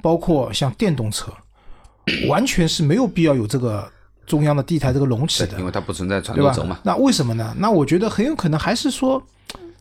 [0.02, 1.32] 包括像电动车，
[2.28, 3.86] 完全是没有必要有这个
[4.26, 5.64] 中央的地台这个隆起的因。
[5.64, 7.54] 为它不存在传动轴嘛？，那为什么呢？
[7.58, 9.22] 那我觉得很有可能还是说，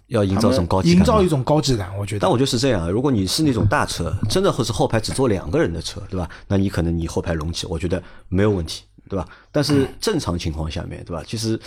[0.09, 2.19] 要营造一种高级感，营造一种高级感，我觉得。
[2.19, 6.29] 但我觉得是这样，如果你是那种大车，真的或是后排只坐两个人的车，对吧？
[6.47, 9.25] 那你可能你后排隆起，我觉得没有问题，对吧？
[9.51, 11.23] 但是正常情况下面，对吧？
[11.25, 11.59] 其实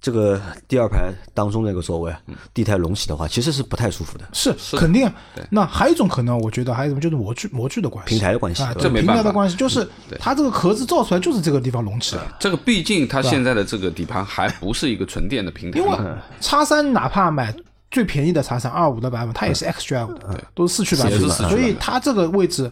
[0.00, 2.20] 这个第二排当中那个座位啊，
[2.54, 4.24] 地台隆起的话，其实是不太舒服的。
[4.32, 5.14] 是肯定啊。
[5.50, 9.22] 那还有一种可能，我觉得还有什么就是模具模具的关系，平台的关系啊，这没办法。
[9.22, 9.88] 台的关系，就是
[10.20, 12.26] 它这个壳子造出来就是这个地方隆起的。
[12.38, 15.80] 这个毕竟它现在的这个底盘还不是一个纯电的平台。
[15.80, 15.98] 因为，
[16.40, 17.52] 叉三哪怕买
[17.90, 21.28] 最便宜的叉三二五的版本，它也是 X Drive 的，都是四驱版本。
[21.30, 22.70] 所以它这个位置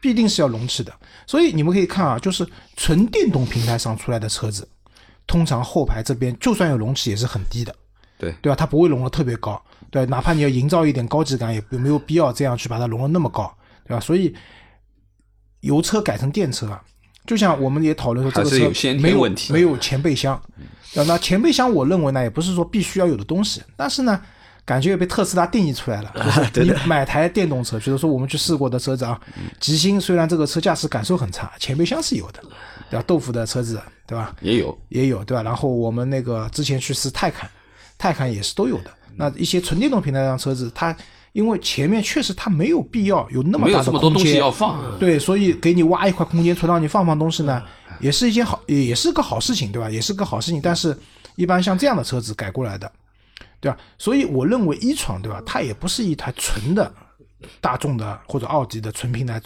[0.00, 0.92] 必定是要隆起的。
[1.26, 4.68] 所以你们可以看啊，就是纯电动平台上出来的车子，
[5.26, 7.74] 通常后排这边就算有隆起也是很低的，
[8.18, 8.34] 对。
[8.42, 8.56] 对吧？
[8.56, 13.52] 它不会隆得特别高，对，哪怕你要营造一点高级感，也没有必要这样去把它隆得那么高，
[13.86, 14.00] 对吧？
[14.00, 14.34] 所以
[15.60, 16.82] 油车改成电车啊，
[17.26, 20.40] 就像我们也讨论说，这个车没有问题没有前备箱，
[20.92, 21.14] 对吧？
[21.14, 24.20] 那前备箱我认为呢，也不是说必须要有的东西，但是呢。
[24.64, 26.14] 感觉也被特斯拉定义出来了，
[26.54, 29.20] 就是你买台电动车，比如说我们去试过的车子啊，
[29.58, 32.40] 极星虽然这个车驾驶感受很差，前备箱是有的，
[32.92, 33.04] 对吧？
[33.06, 34.36] 豆腐的车子，对吧？
[34.42, 35.42] 也有也有，对吧？
[35.42, 37.50] 然后我们那个之前去试泰坦，
[37.96, 38.90] 泰坦也是都有的。
[39.16, 40.94] 那一些纯电动平台上车子，它
[41.32, 47.62] 因为前面确实它没有必要有那么大的没有这么多空间东西要放，对，所以给你挖一块空间出来让你放放东西呢，
[47.98, 49.88] 也是一件好，也也是个好事情，对吧？
[49.88, 50.60] 也是个好事情。
[50.62, 50.94] 但是，
[51.36, 52.92] 一般像这样的车子改过来的，
[53.58, 53.78] 对吧？
[53.96, 55.42] 所以我认为一创，对吧？
[55.46, 56.92] 它也不是一台纯的
[57.58, 59.40] 大众的或者奥迪的纯平台、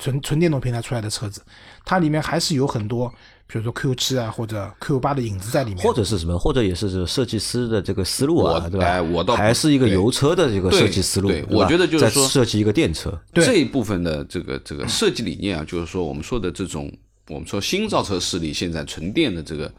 [0.00, 1.40] 纯纯电动平台出来的车子，
[1.84, 3.08] 它里面还是有很多，
[3.46, 5.84] 比如说 Q 七啊或者 Q 八的影子在里面。
[5.84, 8.86] 或者是什么，或者也是设计师的这个思路啊，对吧？
[8.86, 16.90] 哎我倒还是一个油车的这个设计思路，对对吧我觉得就是在说设计一个电车，对这一部分的这个这个设计理念啊，就是说我们说的这种
[17.28, 19.70] 我们说新造车势力现在纯电的这个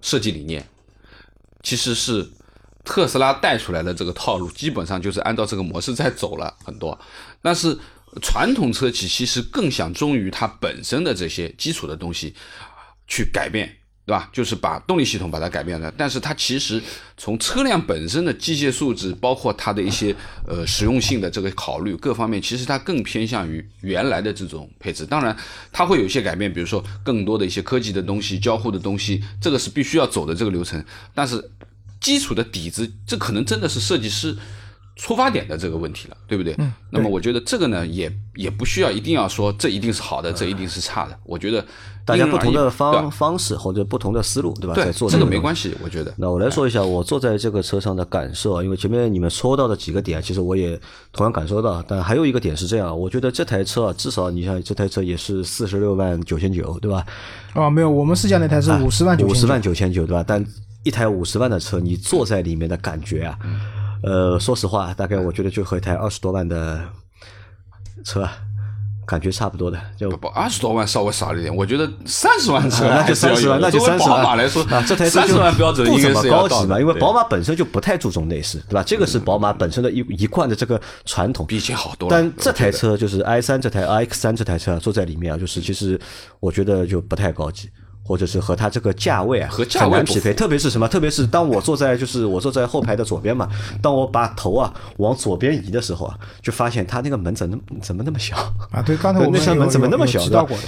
[0.00, 0.66] 设计理念，
[1.62, 2.26] 其实是
[2.84, 6.98] 特斯拉带出来的这个套路，基本上就是按照这个模式在走了很多。
[7.42, 7.76] 但是
[8.22, 12.34] 传统车企其实更想忠于它本身的这些基础的东西
[13.06, 13.76] 去改变。
[14.06, 14.30] 对吧？
[14.32, 16.80] 就是把动力系统把它改变了，但是它其实
[17.16, 20.14] 从车辆本身的机械素质，包括它的一些
[20.46, 25.04] 呃实用性的这个考虑各方面，其实它更偏向于原来的这种配置。
[25.04, 25.36] 当然，
[25.72, 30.84] 它会有一些改变，比如说更多的一些科技的东西、交互的东西，这个是必须要走的这个流程。
[31.12, 31.50] 但是
[32.00, 34.38] 基础的底子，这可能真的是设计师
[34.96, 36.54] 出发点的这个问题了，对不对？
[36.58, 36.72] 嗯。
[36.90, 41.18] 那么我觉得这个呢，也也不需要一定要说这一定是好的，这一定是差的。
[41.24, 41.62] 我觉得
[42.06, 44.74] 大家不同的方方式或者不同的思路，对吧？
[44.74, 46.14] 在对，做这个个没关系，我觉得。
[46.16, 50.80] 那我来说一下我坐在这个车上的感受啊，因为前面你们说到的几个点，其实我也
[51.12, 51.84] 同样感受到。
[51.86, 57.04] 但还有一个点是这样，我觉得这台车啊，至少你像这台车也是四十六万九千九，对吧？
[57.52, 60.24] 啊，没有，我们试驾那台是五十万九五十万九千九，对吧？
[60.26, 60.42] 但
[60.84, 63.38] 一台五十万的车，你坐在里面的感觉啊，
[64.06, 66.80] 呃，说实话，大概我觉得就和一台二十多万的
[68.04, 68.32] 车啊
[69.04, 74.22] 感觉差不多的，就不二十多万稍微少了一点，我觉得三十万车啊 那就三十万，那就三十万。
[74.22, 78.82] 宝马来说啊，这台车三十万标准不怎么应该是高级嘛，因为宝马本身就不太注重内饰，对吧？
[78.84, 81.44] 这个是宝马本身的一一贯的这个传统。
[81.44, 82.16] 比以前好多了。
[82.16, 86.00] 但这台车就是 i 三这台 i x 三这台车啊坐在里面啊，就是其实
[86.40, 87.68] 我觉得就不太高级。
[88.06, 90.86] 或者是和它这个价位啊和价位不很难匹配，特别是什么？
[90.86, 93.48] 特别是当我坐在就是我坐在后排的左边嘛，
[93.82, 98.36] 当我把头啊往左边移的时候啊，就发现它那个门怎么怎么那么小
[98.70, 100.20] 啊对刚才我们那扇门怎么那么小？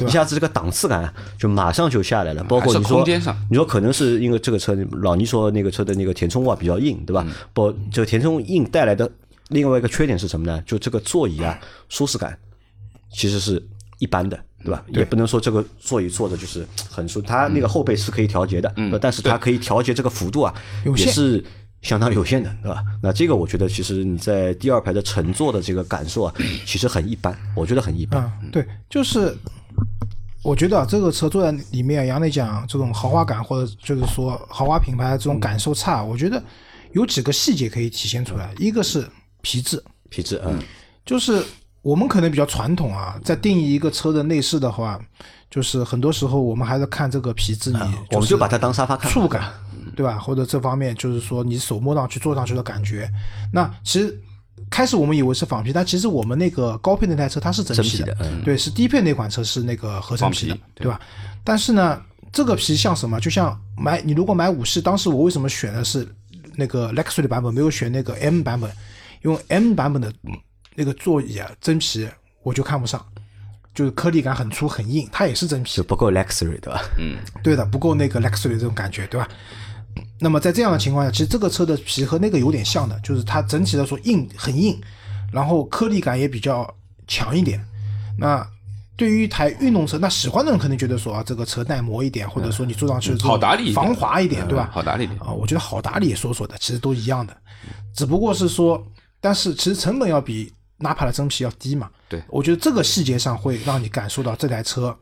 [0.05, 2.43] 一下子这个档次感就马上就下来了。
[2.45, 7.25] 包括你说空间上你说可能是因为这个车，老倪说那个车的那个填充物啊比较硬，对吧？
[7.27, 9.09] 嗯不，这个填充硬带来的
[9.49, 10.61] 另外一个缺点是什么呢？
[10.67, 12.37] 就这个座椅啊，舒适感
[13.13, 13.63] 其实是
[13.99, 14.85] 一般的，对吧？
[14.89, 20.55] 也不能说这个座椅坐的就是很舒，它那个后背是可以调节的，嗯呃但是它可以调节这个幅度啊，
[20.97, 21.45] 也是
[21.83, 22.83] 相当有限的，对吧？
[23.03, 26.35] 那这个我觉得其实你在第二排的乘坐的这个感受啊，
[26.67, 28.31] 其实很一般，我觉得很一般。
[28.43, 29.37] 嗯，对，就是
[30.43, 36.43] 我觉得啊，这个车坐在里面，杨磊讲这种豪华感，或者就是说豪华品牌这种感受差，我觉得
[36.93, 38.53] 有几个细节可以体现出来。
[38.59, 39.09] 一个是
[39.43, 40.61] 皮质，皮质，嗯，
[41.05, 41.45] 就是
[41.89, 45.01] 我们可能比较传统啊，在定义一个车的内饰的话，
[45.51, 47.79] 就是很多时候我们还是看这个皮质，你
[48.11, 49.51] 我们就把它当沙发看，触感，
[49.97, 50.19] 对吧？
[50.19, 53.11] 或者这方面就是说你手摸上去、坐上去的感觉。
[53.51, 54.15] 那其实
[54.69, 61.01] 开始我们以为是仿皮，但其实我们那个高配那台车它是真皮的嗯对，是低配那款车是那个合成皮的对吧？
[61.43, 61.99] 但是呢，
[62.31, 63.19] 这个皮像什么？
[63.19, 66.07] 就像买你如果买五系，当时我为什么选的是
[66.55, 68.71] 那个 Lexus 的版本，没有选那个 M 版本？
[69.25, 70.13] 因为 M 版本的
[70.79, 72.09] 那个座椅啊，真皮
[72.45, 73.05] 我就看不上，
[73.75, 76.81] 就是颗粒感很粗很硬，它也是真皮就，不够 luxury，对吧？
[76.97, 79.29] 嗯， 对的，不够那个 luxury 这种感觉，对吧？
[80.21, 84.81] 那么在这样的情况下，其实这个车的皮和那个有点像的，就是它整体来说硬很硬，
[85.33, 86.73] 然后颗粒感也比较
[87.09, 87.61] 强一点。
[88.17, 88.47] 那
[88.97, 94.71] 对于一台运动车，那喜欢的人肯定觉得说啊，这个车耐磨一点，或者说你坐上去好打理防滑一点，对吧？
[94.73, 97.37] 好打理一点啊，我觉得好打理说说的，其实都一样的，
[97.93, 98.81] 只不过是说，
[99.21, 101.91] 但是其实成本要比纳帕的真皮要低嘛。
[102.09, 104.97] 对我觉得这个细节上会让你感受到这台车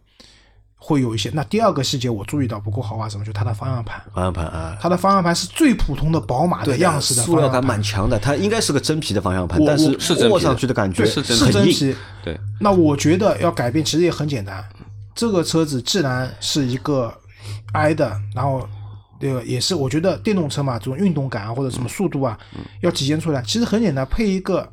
[0.75, 1.31] 会有一些。
[1.33, 11.53] 那第二个细节我注意到不够豪华什么，就它的方向盘，方向盘啊，它的方向盘是最普通的宝马的样式的塑料感方向盘蛮强的，它应该是个真皮的方向盘，但是握上去的感觉是真是。
[11.53, 11.97] 真皮。
[12.23, 14.65] 对，那我觉得要改变其实也很简单，
[15.15, 17.13] 这个车子既然是一个
[17.73, 18.69] i 的，然后
[19.19, 22.39] 对吧也是我觉得电动车嘛，这种运动感啊或者什么速度啊，
[22.83, 24.71] 要体现出来，其实很简单，配一个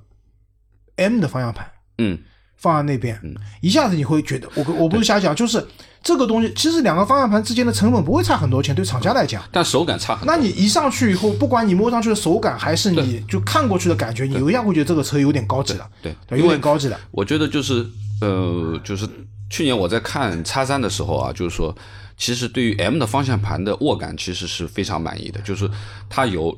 [0.96, 2.18] M 的方向盘嗯，
[2.56, 5.66] 放在那边，嗯一下子你会觉得，我我不是瞎讲，就是
[6.02, 9.44] 这个东西，其实两个方向盘之间的成本不会差很多钱，对厂家来讲。
[9.52, 10.36] 但手感差很多。
[10.36, 17.00] 那你一上去以后，不管你摸上去的手感，还是你就看过去的感觉，你一下会觉得这个车有点高级了，对对，有点高级了。
[17.12, 17.86] 我觉得就是
[18.22, 19.08] 呃，就是
[19.50, 21.76] 去年我在看叉三的时候啊，就是说，
[22.18, 25.70] 其实对于 M 的方向盘的握感其实是非常满意的，就是
[26.10, 26.58] 它有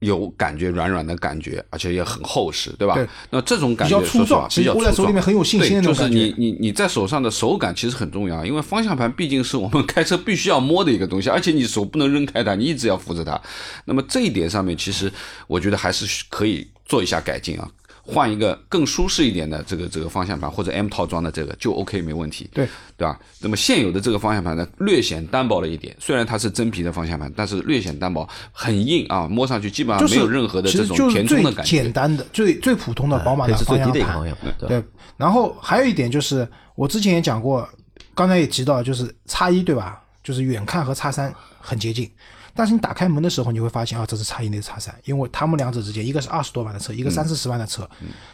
[0.00, 2.94] 有感觉软软的感觉，而且也很厚实，对吧？
[2.94, 13.40] 对那这种感觉比较粗说实话壮其实比较粗壮握在手里面很有信心的那种对就是你你你在手上的手感其实很重要，因为方向盘毕竟是我们开车必须要摸的一个东西，而且你手不能扔开它，你一直要扶着它。
[13.84, 15.12] 那么这一点上面，其实
[15.46, 17.70] 我觉得还是可以做一下改进啊。
[18.02, 23.18] 换一个更舒适一点的这个这个方向盘，或者 M 套装的这个就 OK 没问题，对对吧？
[23.40, 31.70] 那么现有的这个方向盘呢，略显单薄了一点，虽然它是真皮的方向盘，但是略显单薄，很硬啊，摸上去基本上没有任何的这种填充的感觉。
[31.70, 34.68] 简单的、最最普通的宝马配置最低方向盘的一个方向盘，对？
[34.68, 34.84] 对，
[35.16, 37.68] 然后还有一点就是，我之前也讲过，
[38.14, 40.00] 刚才也提到，就是叉一对吧？
[40.22, 42.10] 就是远看和叉三很接近，
[42.54, 47.88] 但是你打开门的时候，你会发现啊，这是叉一，那是叉三，因为他们两者之间，一个是二十多万的车，一嗯个三四十万的车，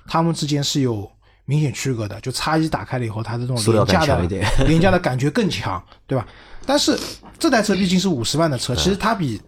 [0.06, 1.10] 他们之间是有
[1.44, 2.20] 明显区隔的。
[2.20, 4.26] 就叉一打开了以后，它的这种廉价的
[4.66, 6.26] 廉价的感觉更强，对吧？
[6.64, 6.98] 但是
[7.38, 9.40] 这台车毕竟是五十万的车，其实它比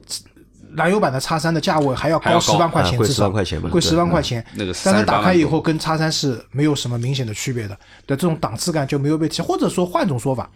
[0.76, 4.44] 燃油版的叉三的价位还要高高十万块钱，至少10万块钱嘛贵十万块钱。
[4.54, 7.76] 那个但是38打开以后跟叉三是没有什么明显的区别的，
[8.07, 10.48] 对这种档次感就没有被提，或者说换种说法，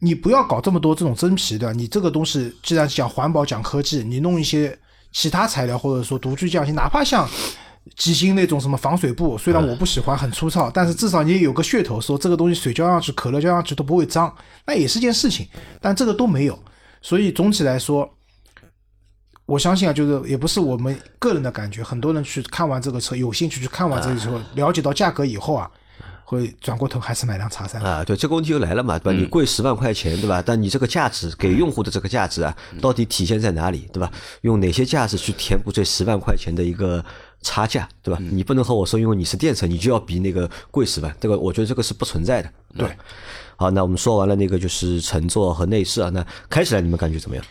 [0.00, 4.78] 你不要搞这么多这种真皮的，你这个东西既然讲环保讲科技，你弄一些
[5.12, 7.28] 其他材料或者说独具匠心，哪怕像。
[7.94, 14.34] 机芯那种什么防水布，虽然我不喜欢，很粗糙，但是至少你也有个噱头，说这个东西水浇上去、可乐浇上去都不会脏，
[14.66, 15.46] 那也是件事情。
[15.80, 16.58] 但这个都没有，
[17.00, 18.12] 所以总体来说，
[19.46, 25.70] 我相信啊，就是也不是我们个人的感觉，很多人去看完这个车，有兴趣去看完这个车，了解到价格以后啊，
[26.28, 27.80] 会转过头还是买辆叉三。
[27.80, 29.18] 啊，对，这个问题又来了嘛，对吧？
[29.18, 30.42] 你贵十万块钱，对吧？
[30.44, 34.10] 但你这个价值给用户的这个价值啊，到底体现在哪里，对吧？
[34.40, 37.02] 用哪些价值去填补这十万块钱的一个
[37.42, 38.20] 差价，对吧？
[38.32, 42.50] 你不能和我说，因为你是电车，你就要比那个贵十万，这个我觉得这个是不存在的。
[42.76, 42.88] 对，
[43.54, 47.44] 好，那我们说完了那个就是乘坐和内饰啊，那开起来你们感觉怎么样？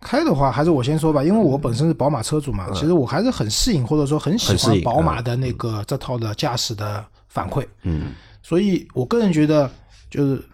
[0.00, 7.66] 开的话，还是我先说吧，因为我本身是宝马车主嘛，其实我还是很适应或者说很喜欢宝马的那个这套的驾驶的反馈。
[7.84, 8.12] 嗯，
[8.42, 9.70] 所以我个人觉得，
[10.10, 10.44] 就是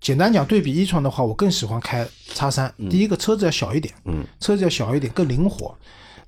[0.00, 2.72] 简单讲，对比一创的话，我更喜欢开叉三。
[2.88, 5.76] 第一个车子要小一点，嗯，车子要小一点，更灵活。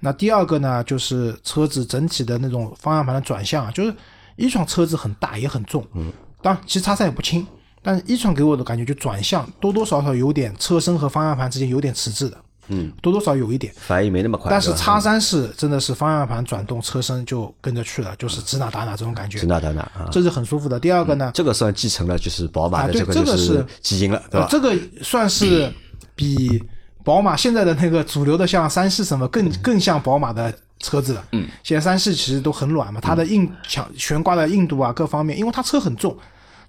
[0.01, 3.95] 那第二个呢，就是车子整体的那种方向盘的转向啊，就是
[4.37, 7.45] 一创车子很大也很重，嗯，当然其实叉三也不轻，
[7.83, 13.73] 但是一创给我的感觉就转向多多少少有点车身和方向盘之间有点迟滞的，嗯，多多少少有一点。
[13.77, 14.51] 反应没那么快。
[14.51, 20.79] 但是叉三是真的是方向盘转动，车身就跟着去了，就是指哪打哪这种感觉指，哪打哪啊，这是很舒服的。
[20.81, 24.47] 第二个呢，这个算继承了就是宝马的这个就这个是基因了，对吧？
[24.47, 25.73] 呃这个算是
[26.15, 26.63] 比
[27.05, 31.25] 宝马现在的那个主流的像三系什么更更像宝马的车子了。
[31.33, 36.17] 嗯，现在三系其实都很软嘛，它的硬强悬挂的硬度啊各方面，因为它车很重。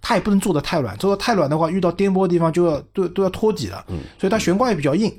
[0.02, 3.84] 它也不能做的太软，做的太软的话，遇到颠簸的地方就要都都要托底了。
[3.90, 5.14] 嗯，所以它悬挂也比较硬。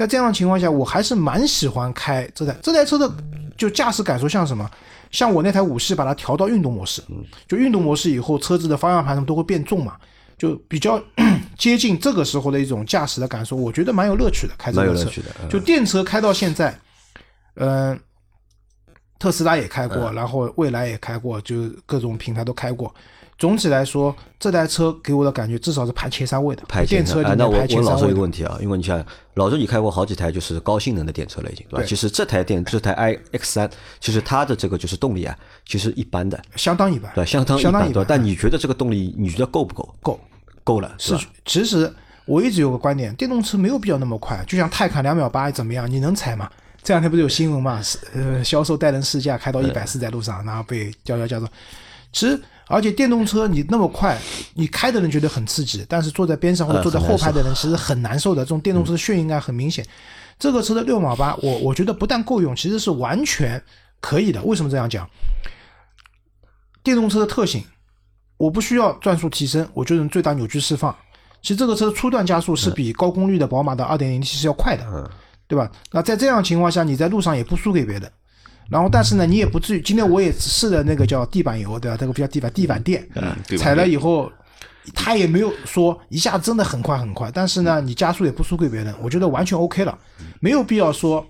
[0.00, 3.12] 在这样的情况下，我还是蛮喜欢开这台这台车的，
[3.54, 4.66] 就驾驶感受像什么？
[5.10, 7.02] 像我那台五系，把它调到运动模式，
[7.46, 9.98] 就运动模式以后，车子的方向盘什么都会变重嘛，
[10.38, 10.98] 就比较
[11.58, 14.54] 接近这个时候的一种驾驶的感受，我觉得蛮有乐趣的。
[14.56, 15.10] 开这个车
[15.50, 16.74] 就电车开到现在，
[17.56, 18.00] 嗯、
[19.18, 22.94] 特斯拉也开嗯过，然后蔚来也开过，就各种平台都开过。
[23.40, 28.10] 总体来说，这台车给我的感觉至少是排前三位的，排前车里哎，那我问老周。
[28.10, 31.78] 一个问题啊，因为你想老周，你开过好几台就是高性能的电车了，已经对吧？
[31.78, 38.04] 对其实这台电这台 i x 三，其实它的这个就是动力啊，其实一般的，相当一般，对，相当一般，对吧相当一般。
[38.06, 39.88] 但你觉得这个动力，你觉得够不够？
[40.02, 40.20] 够
[40.62, 41.90] 够了，是其实
[42.26, 45.90] 我一直有个观点，电动车没有必要那么快，就像泰坦两秒八怎么样？
[45.90, 46.50] 你能踩吗？
[46.82, 47.80] 这两天不是有新闻嘛？
[47.80, 51.46] 是呃，销售带人试驾开到一百四在路上，然后被吊销驾照。
[52.12, 54.16] 其实，而且电动车你那么快，
[54.54, 58.44] 你开的人觉得很刺激，但是坐在边上或者坐在后排的人其实很难受的。
[58.44, 59.84] 这种电动车的眩晕感很明显。
[60.38, 63.60] 这个车的六秒八，我我觉得不但够用，其实是完全
[64.00, 64.40] 可以的。
[64.44, 65.08] 为什么这样讲？
[66.84, 67.64] 电动车的特性，
[68.36, 70.94] 我不需要转速提升，我就能最大扭矩释放。
[71.42, 75.10] 其实这个车初段加速是比高功率的宝马的二点零 T 是要快的，
[75.48, 75.70] 对吧？
[75.90, 78.12] 那在这样情况下，你在路上也不输给别人。
[78.70, 79.80] 然后，但是呢，你也不至于。
[79.82, 81.96] 今天我也试了那个叫地板油，对吧？
[81.98, 83.06] 这个不叫地板，地板垫。
[83.58, 84.30] 踩了以后，
[84.94, 87.30] 它也没有说一下真的很快很快。
[87.34, 89.98] 但是呢，你加速也不输给别人，我觉得完全 OK 了，
[90.38, 91.26] 没有必要说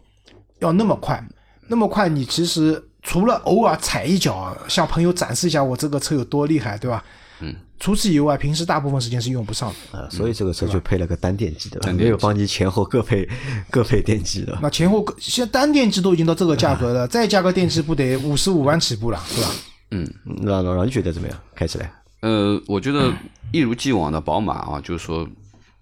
[0.58, 1.26] 要那么快。
[1.66, 7.02] 那么快，你其实除了偶尔踩一脚，向朋友展示一下我这个车有多厉害，对吧？
[7.40, 7.54] 嗯。
[7.78, 13.26] 除此以外，平时大部分时间是用不上的啊，所以这个车就配了个单电机的，没有帮你前后各配
[13.70, 14.58] 各配电机的。
[14.60, 19.48] 那前后现在单电机都已经到这个价格了，再加个电机不得五十五万起步了，是吧？
[19.92, 21.38] 嗯，那老你觉得怎么样？
[21.54, 21.90] 开起来？
[22.20, 23.10] 呃，我觉得
[23.50, 25.26] 一如既往的宝马啊，就是说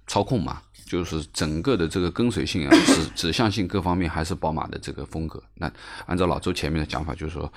[0.07, 5.42] 操控嘛，就是整个的这个跟随性啊、 指指向性各方面还是宝马的这个风格。
[5.55, 5.68] 那
[6.07, 7.53] 按照老周前面的讲法，就是说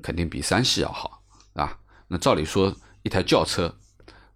[0.00, 1.20] 肯定比三系要好，
[1.54, 1.76] 啊。
[2.06, 3.74] 那照理说一台轿车。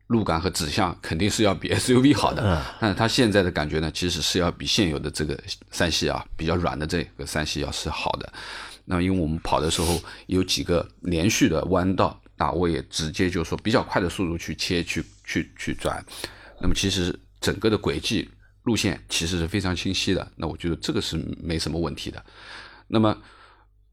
[0.09, 5.35] 路感和指向肯定是要比 SUV 好的，但是它现在的感觉呢，其实是要比现有的这个
[5.71, 8.31] 三系啊比较软的这个三系要是好的。
[8.85, 16.05] 那因为我们跑的时候有几个连续的弯道啊，我也直接就说比较快的速度去切去去去转，
[16.61, 18.31] 那么其实整个的轨迹
[18.65, 20.31] 路线其实是非常清晰的。
[20.37, 22.23] 那我觉得这个是没什么问题的。
[22.89, 23.17] 那么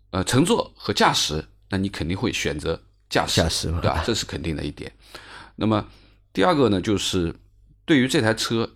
[0.09, 2.79] 呃，乘坐和驾驶，那你肯定会选择
[3.11, 4.03] 驾驶，驾驶对吧？
[4.03, 4.91] 这是肯定的一点。
[5.55, 5.85] 那么
[6.33, 7.35] 第二个呢，就是
[7.85, 8.67] 对于这台车，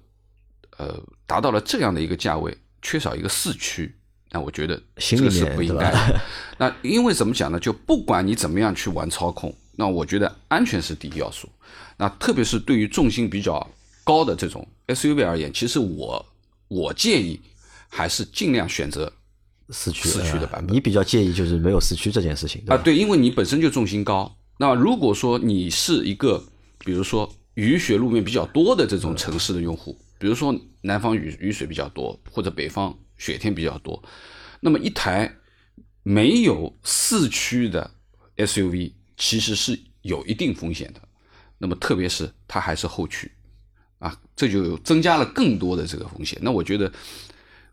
[0.78, 3.96] 呃，达到了这样的一个价位，缺少一个四驱，
[4.32, 6.22] 那我觉得这个是不应该的。
[6.58, 7.60] 那因为怎么讲呢？
[7.60, 11.50] 就不管你怎么样去玩操控，那我觉得安全是第一要素。
[11.98, 13.66] 那特别是对于重心比较
[14.04, 16.24] 高的这种 SUV 而言，其实我
[16.68, 17.40] 我建议
[17.88, 19.12] 还是尽量选择
[19.70, 20.76] 四驱四驱的版本。
[20.76, 22.78] 你比较介意就是没有四驱这件事情啊？
[22.78, 24.38] 对，因为你本身就重心高。
[24.58, 26.44] 那如果说你是一个，
[26.80, 27.34] 比如说。
[27.56, 34.04] 雨雪路面比较多的这种城市的用户，比如说南方雨雨水比较多，或者北方雪天比较多，
[34.60, 35.34] 那么一台
[36.04, 37.90] 没有四驱的
[38.36, 41.00] SUV 其实是有一定风险的。
[41.58, 43.32] 那么特别是它还是后驱
[44.00, 46.38] 啊，这就增加了更多的这个风险。
[46.42, 46.92] 那我觉得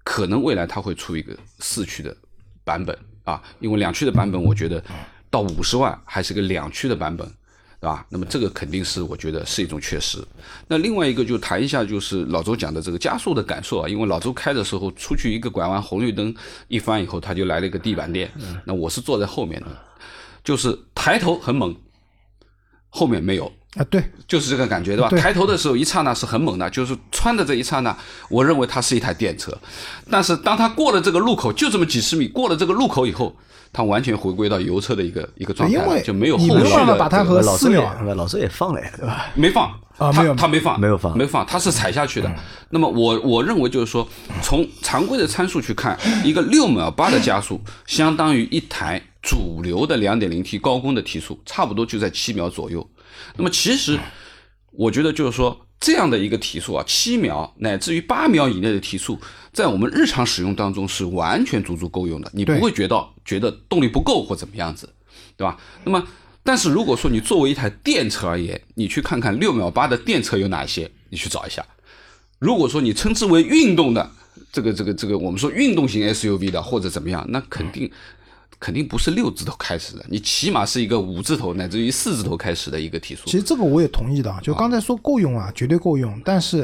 [0.02, 2.16] 可能未来它会出一个四驱的
[2.64, 4.82] 版本啊，因为两驱的版本我觉得
[5.30, 7.30] 到五十万还是个两驱的版本。
[7.82, 8.06] 对吧？
[8.08, 10.24] 那么这个肯定是我觉得是一种缺失。
[10.68, 13.88] 那另外一个就谈一下，就是老周讲的这个加速的感受啊。
[13.88, 16.32] 因为老周开的时候出去一个拐弯，红绿灯
[16.68, 18.30] 一翻以后，他就来了一个地板垫。
[18.64, 19.66] 那我是坐在后面的，
[20.44, 21.76] 就是抬头很猛，
[22.88, 23.84] 后面没有啊。
[23.90, 25.08] 对，就是这个感觉，对吧？
[25.10, 27.96] 抬头的时候一刹那是很猛的，就是穿的这一刹那，
[28.28, 29.56] 我认为它是一台电车。
[30.10, 33.34] 但是当它过了这个路口，就这么几十米，过了这个路口以后。
[33.74, 36.94] 它完全回归到油车的一个一个状态，就没有后续的。
[36.98, 39.24] 把它和四秒，老师也放了，对吧？
[39.34, 42.30] 没放啊，没有，他没放，没有放，没放，他是踩下去的。
[42.68, 44.06] 那么我我认为就是说，
[44.42, 52.86] 从常规的参数去看，一个六秒八的加速，相当于一台主流的两点零 T 高功的提速，差不多就在七秒左右。
[53.36, 53.98] 那么其实
[54.70, 55.66] 我觉得就是说。
[55.84, 59.18] 这样的一个提速啊，七秒乃至于八秒以内的提速，
[59.52, 64.88] 在我们日常使用当中是完全足足够用的，你不会觉得觉得动力不够或怎么样子，
[65.36, 65.58] 对吧？
[65.82, 66.06] 那么，
[66.44, 71.66] 但是如果说你作为一台电车而言，你去看看六秒八的电车有哪些，你去找一下。
[72.38, 74.08] 如果说你称之为运动的
[74.52, 77.90] 这个这个这个，我们说运动型 SUV 的或者怎么样，那肯定。
[78.62, 83.24] 肯定不是六字头开始的，你起码是一个五字头乃至于四字头开始的一个提速。
[83.26, 86.22] 其实这个我也同意的，就刚才说够用啊，绝对够用。
[86.24, 86.58] 但是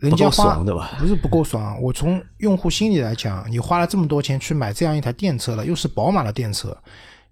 [0.00, 0.56] 人家花
[0.98, 1.80] 不是不够爽。
[1.80, 6.76] 我从用户心理来讲，你花了这么多钱去买这样一台电车了，又是宝马的电车，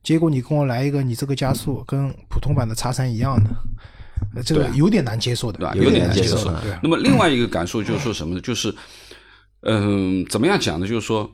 [0.05, 5.75] 结果你跟我来一个，你这个加速跟普通版的叉三一样的，这个有点难接受的，对吧？
[5.75, 6.49] 有点难接受。
[6.81, 8.41] 那么另外一个感受就是说什么呢？
[8.41, 8.73] 就是，
[9.63, 10.87] 嗯，怎么样讲呢？
[10.87, 11.29] 就是说。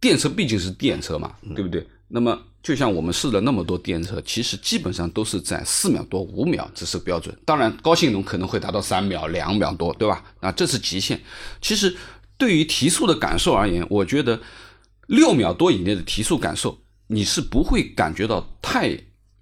[0.00, 1.86] 电车毕竟是电车嘛，对不对？
[2.08, 7.36] 那么就像我们试了那么多电车，其实基本上都是在四秒多、五秒，这是标准。
[7.44, 10.22] 当然，高性能可能会达到三秒、两秒多，对吧？
[10.40, 11.20] 啊，这是极限。
[11.60, 11.96] 其实
[12.36, 14.40] 对于提速的感受而言，我觉得
[15.08, 16.78] 六秒多以内的提速感受，
[17.08, 18.90] 你是不会感觉到太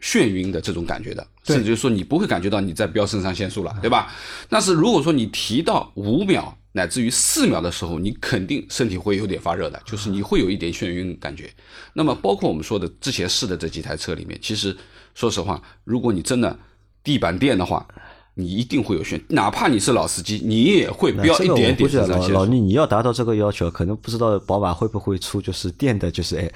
[0.00, 4.14] 眩晕的这种感觉的，甚至就是说你不会感觉到你在飙肾上腺素了，对吧？
[4.48, 11.48] 但是如果说你提到五秒乃至于四秒的时候，你肯定身体会有点发热的，就是你会有一点眩晕感觉。
[11.92, 14.76] 那么包括我们说的之前试的这几台车里面，其实
[15.14, 16.58] 说实话，如果你真的
[17.04, 17.86] 地板垫的话，
[18.34, 22.32] 你一定会有眩，哪怕你是老司机，你也会飙一点点估计啊肾上腺素。
[22.34, 26.52] 老老倪，你要达到这个要求，可能不知道宝马会不会出就是电的，就是 A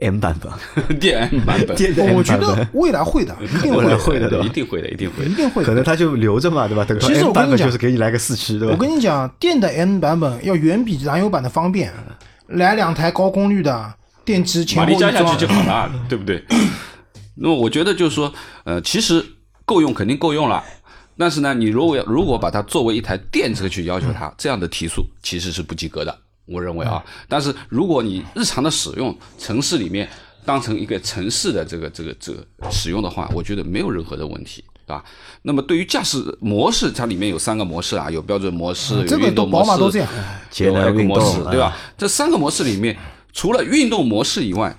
[0.00, 0.52] M 版本，
[1.00, 5.34] 电 M 版本，电的我 M 我觉版本得未来会的，一定未来会的，会的对吧一定会的，一定会的一。
[5.34, 5.66] 定会的。
[5.68, 6.84] 可能他就留着嘛，对吧？
[6.84, 8.74] 等到其实 M 我跟你讲就是给你来个四驱，对吧？
[8.74, 11.92] 我跟你讲，电的 M 版本要远比燃油版的方便，
[12.48, 13.94] 来两台高功率的
[14.24, 16.44] 电池前后一马力加下去就装，好了，对不对？
[17.36, 18.32] 那么我觉得就是说，
[18.64, 19.24] 呃，其实
[19.64, 20.62] 够用肯定够用了，
[21.16, 27.04] 但是呢，你如果如果把它作为一台电车去要求它，这样的提速其实是不及格的，我认为啊。
[27.28, 30.08] 但是如果你日常的使用，城市里面
[30.44, 34.64] 当成一个城市的这个这个这个使用的话，我觉得没有任何的问题。
[34.86, 35.04] 对吧？
[35.42, 40.08] 那么对于驾驶模式，它里面有三个模式啊，有标准模式，有嗯这个都运动模式，宝马都这样。
[40.48, 41.76] 节能有 Eco 运模式，对吧啊？？
[41.98, 42.96] 这三个模式里面，
[43.32, 44.76] 除了运动模式以外，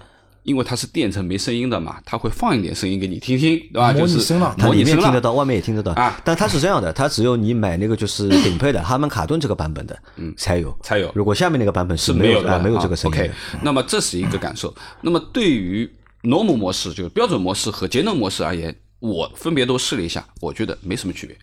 [0.48, 3.92] 因为它是电车没声音的嘛，它会放一点声音给你听听，对吧？
[3.92, 4.82] 就是模拟声浪它里。
[4.82, 5.92] 面听得到，外面也听得到。
[5.92, 6.18] 啊。
[6.24, 10.74] 但它是这样的，它只有你买那个就是顶配的哈曼卡顿这个版本的，嗯，才有。
[10.82, 11.12] 才有。
[11.14, 13.32] 如果下面那个版本是没啊，有的，没有这个啊声音 OK，
[13.62, 14.74] 那么这是一个感受。
[15.02, 15.90] 那么对于
[16.24, 21.38] normal 模式，就是标准模式和节能模式而言，我分别都试了一下，我觉得没什么区别，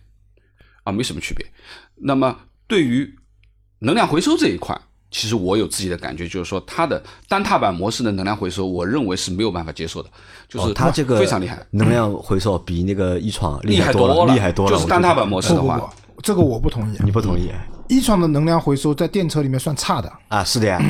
[0.83, 1.45] 啊，没什么区别。
[1.95, 2.35] 那么
[2.65, 3.13] 对于
[3.79, 4.75] 能量回收这一块，
[5.11, 10.09] 其实我有自己的感觉，就是说它的单踏板模式的能量回收，我认为是没有办法接受的，
[10.49, 14.75] 就是哦，它这个非常厉害，能量回收比那个一创厉害了，害多了，厉害多了。
[14.75, 16.97] 就是单踏板模式的话，不，这个我不同意。
[17.03, 17.49] 你不同意
[17.87, 20.43] 一创的能量回收在电车里面算差的，啊？
[20.43, 20.81] 是的呀，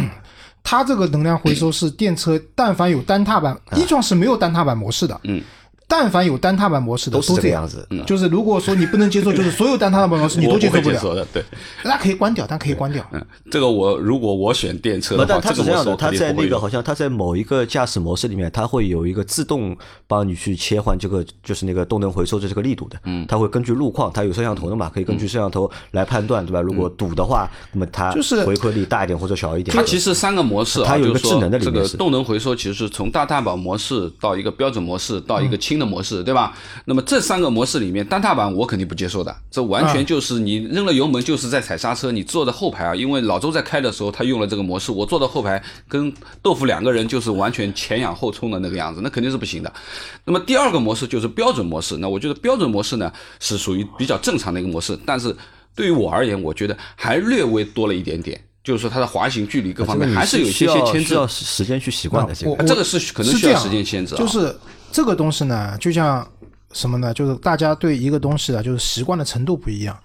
[0.63, 5.19] 它这个能量回收是电车，但凡有单踏板，一创是没有单踏板模式的。
[5.23, 5.43] 嗯，
[5.87, 7.87] 但凡有单踏板模式的都是这个样子。
[8.05, 11.43] 就是如果说你不能接受，就是所有单踏板模式你都接受不了，对。
[11.83, 13.05] 那可以关掉，但可以关掉。
[13.11, 19.75] 嗯，这个我如果我选电车不，的话，但它是这样的，它在那个好像它在某一个驾驶模式里面，它会有一个自动
[20.07, 22.97] 帮你去切换这个就是那个动能回收的这个力度的。
[23.05, 26.61] 嗯，它会根据路况，它有摄像头的嘛，可以根据摄像头来判断，对吧？
[26.61, 29.75] 如果堵的话，那么它就是回馈力大一点或者小一点。
[29.75, 36.57] 它其实三个模式啊，它有一个智能的里这个面动能回收，其实是从大踏板模式到一个标准模式到一个轻的模式，对吧？
[36.85, 49.73] 那么这三个模式里面，单踏板我肯定不接受的，这完全就是你扔了油门就是在踩刹车，你坐在后排啊，因为老周在开的时候他用了这个模式，我坐到后排跟豆腐两个人就是完全前仰后冲的那个样子，那肯定是不行的。
[50.23, 55.35] 那么第二个模式就是标准模式，那我觉得标准模式呢是属于比较正常的一个模式，但是
[55.75, 58.39] 对于我而言，我觉得还略微多了一点点。
[58.63, 61.47] 就是说，它的滑行距离各方面还是有一些需些牵制要需要。
[61.47, 62.33] 时间去习惯的。
[62.33, 64.55] 这个这个是可能需要时间限制啊就是
[64.91, 66.27] 这个东西呢，就像
[66.73, 67.13] 什么呢？
[67.13, 69.97] 就是大家对一个东西的，就是习惯的程度不一样。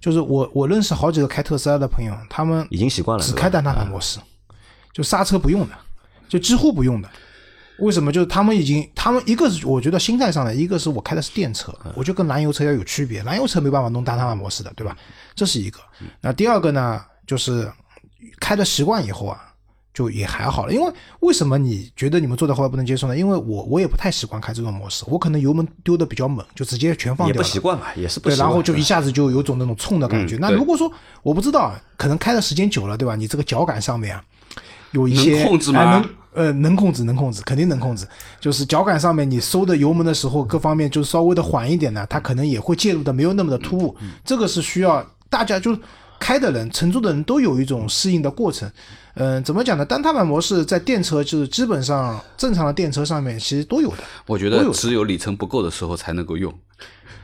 [0.00, 4.18] 就是我我认识好几个开特斯拉的朋友，他们已经习惯了只开单踏板模式，
[4.92, 5.74] 就刹车不用的，
[6.28, 7.08] 就几乎不用的。
[7.80, 8.10] 为什么？
[8.10, 14.96] 就是他们已经，他们一个是我觉得心态上的，一个是我开的是电车，我就跟燃油车要有区别，燃油车没办法弄单踏板模式的，对吧？
[15.34, 15.78] 这是一个。
[16.20, 17.70] 那第二个呢，就是
[18.40, 19.47] 开的习惯以后啊，
[19.92, 20.72] 就也还好了。
[20.72, 23.16] 因为为什么你觉得你们坐在后排不能接受呢？
[23.16, 27.42] 因为我我也不太习惯开这种模式，我可能油门丢的比较猛，就直接全放掉了。
[27.42, 28.48] 不习惯嘛，也是不对，习惯。
[28.48, 30.36] 然后就一下子就有种那种冲的感觉。
[30.40, 30.90] 那如果说
[31.22, 33.16] 我不知道，可能开的时间久了，对吧？
[33.16, 34.22] 你这个脚感上面啊，
[34.92, 38.06] 有一些能控制吗哎能呃，能控制，能控制，肯定能控制。
[38.38, 43.96] 就是脚感上面，你收的油门的时候，各方面就稍微的缓一点呢，它可能也会介入的没有那么的突兀。
[44.24, 45.76] 这个是需要大家就
[46.20, 48.70] 开的人、乘坐的人都有一种适应的过程。
[49.20, 49.84] 嗯、怎么讲呢？
[49.84, 53.98] 单踏板模式在电车就是基本上正常的电车上面其实都有的。
[54.26, 56.56] 我觉得只有里程不够的时候才能够用。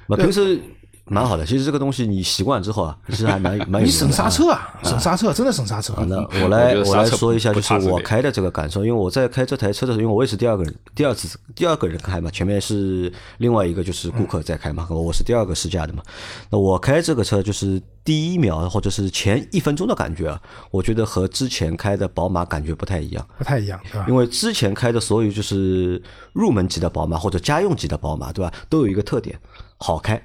[0.09, 0.61] 那平时
[1.07, 1.45] 蛮好的。
[1.45, 5.95] 其实这个东西你习惯之后啊，其实还蛮 蛮有你省刹车啊，省刹车，真的省刹车。
[6.07, 16.03] 那我我来我来说一下，就是我开的这个感受，因为我在开这台车的时候，因为我也是第二个人，第二次第二个人开嘛，前面是另外一个就是顾客在开嘛，我是第二个试驾的嘛。
[16.51, 20.41] 那我开这个车就是第一秒或者是前一分钟的感觉啊，
[20.71, 23.27] 我觉得和之前开的宝马感觉不太一样。
[23.39, 24.07] 不太一样，对吧？
[24.09, 26.03] 因为之前开的所有就是
[26.33, 28.53] 入门级的宝马或者家用级的宝马，对吧？
[28.69, 29.39] 都有一个特点，
[29.79, 30.23] 好开。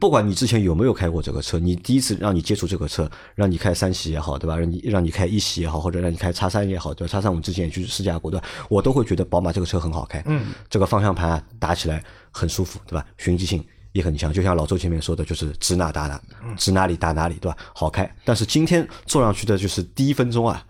[0.00, 4.56] 不管你之前有没有开过这个车，你第一次让你接触这个车，让你开三系也好，对吧？
[4.56, 7.12] 让你让你开一系也好，或者让你开叉三也好，对吧？
[7.12, 8.46] 叉三我们之前也去试驾过，对吧？
[8.68, 13.04] 我都会觉得宝马这个车很好开，嗯，这个方向盘啊打起来很舒服，对吧？
[13.18, 16.20] 循迹性也很强，就像老周前面说的，就是指哪打哪，
[16.56, 17.56] 指哪里打哪里，对吧？
[17.74, 18.10] 好开。
[18.24, 20.64] 但是今天坐上去的就是第一分钟啊，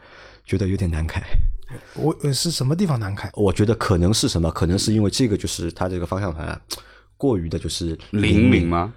[0.44, 1.22] 觉得有点难开。
[1.94, 3.30] 我呃是什么地方难开？
[3.34, 4.50] 我觉得可能是什么？
[4.50, 6.60] 可能是因为这个就是它这个方向盘啊，
[7.16, 8.92] 过于的就是灵敏吗？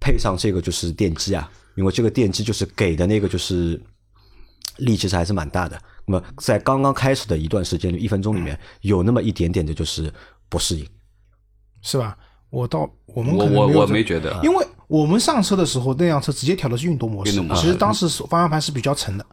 [0.00, 3.80] 配上这个就是电机啊，因为这个电机就是给的那个就是
[4.78, 5.80] 力其实还是蛮大的。
[6.06, 10.12] 那么在刚刚开始的一段时间里，一分钟里面有那么一点点的就是
[10.48, 10.86] 不适应。
[11.80, 12.16] 是吧？
[12.50, 19.26] 我到我们我我我可能没有这没觉得，因为我们上车的时候，那辆车直接调的是运动模式运动，模式其实当时方向盘是比较沉的，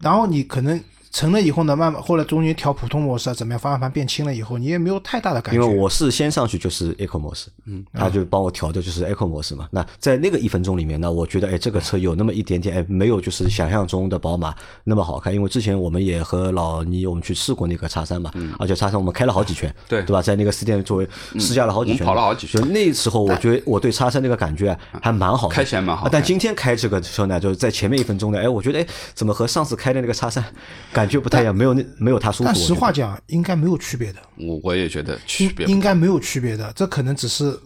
[0.00, 5.60] 然后你可能沉了以后呢，慢慢后来中间调普通模式啊，怎么样，方向盘变轻了以后，你也没有太大的感觉。
[5.60, 9.68] 因为我是先上去就是 Eco 模式，嗯，他就帮我调的就是 Eco 模式嘛。
[9.70, 14.54] 那在那个一分钟里面呢，我觉得哎，这个车有那么一点点哎，没有就是想象中的宝马
[14.84, 15.34] 那么好看。
[15.34, 20.20] 因为之前我们也和老倪我们去试过那个叉三嘛，嗯而且叉三我们开了好几圈，对对吧？
[20.20, 30.44] 在那个四店作为试驾了好几圈，跑了好几圈就那时候我觉得我对叉三那个感觉还蛮好的，开起来蛮好啊但今天开这个车呢，就是在前面一分钟呢，哎，我觉得哎，怎么和上次开的那个叉三
[30.92, 32.44] 感觉不太一样，没有那没有它舒服。
[32.44, 37.58] 但实话讲，应该没有区别的，我我也觉得区别应该没有区别的，这可能只是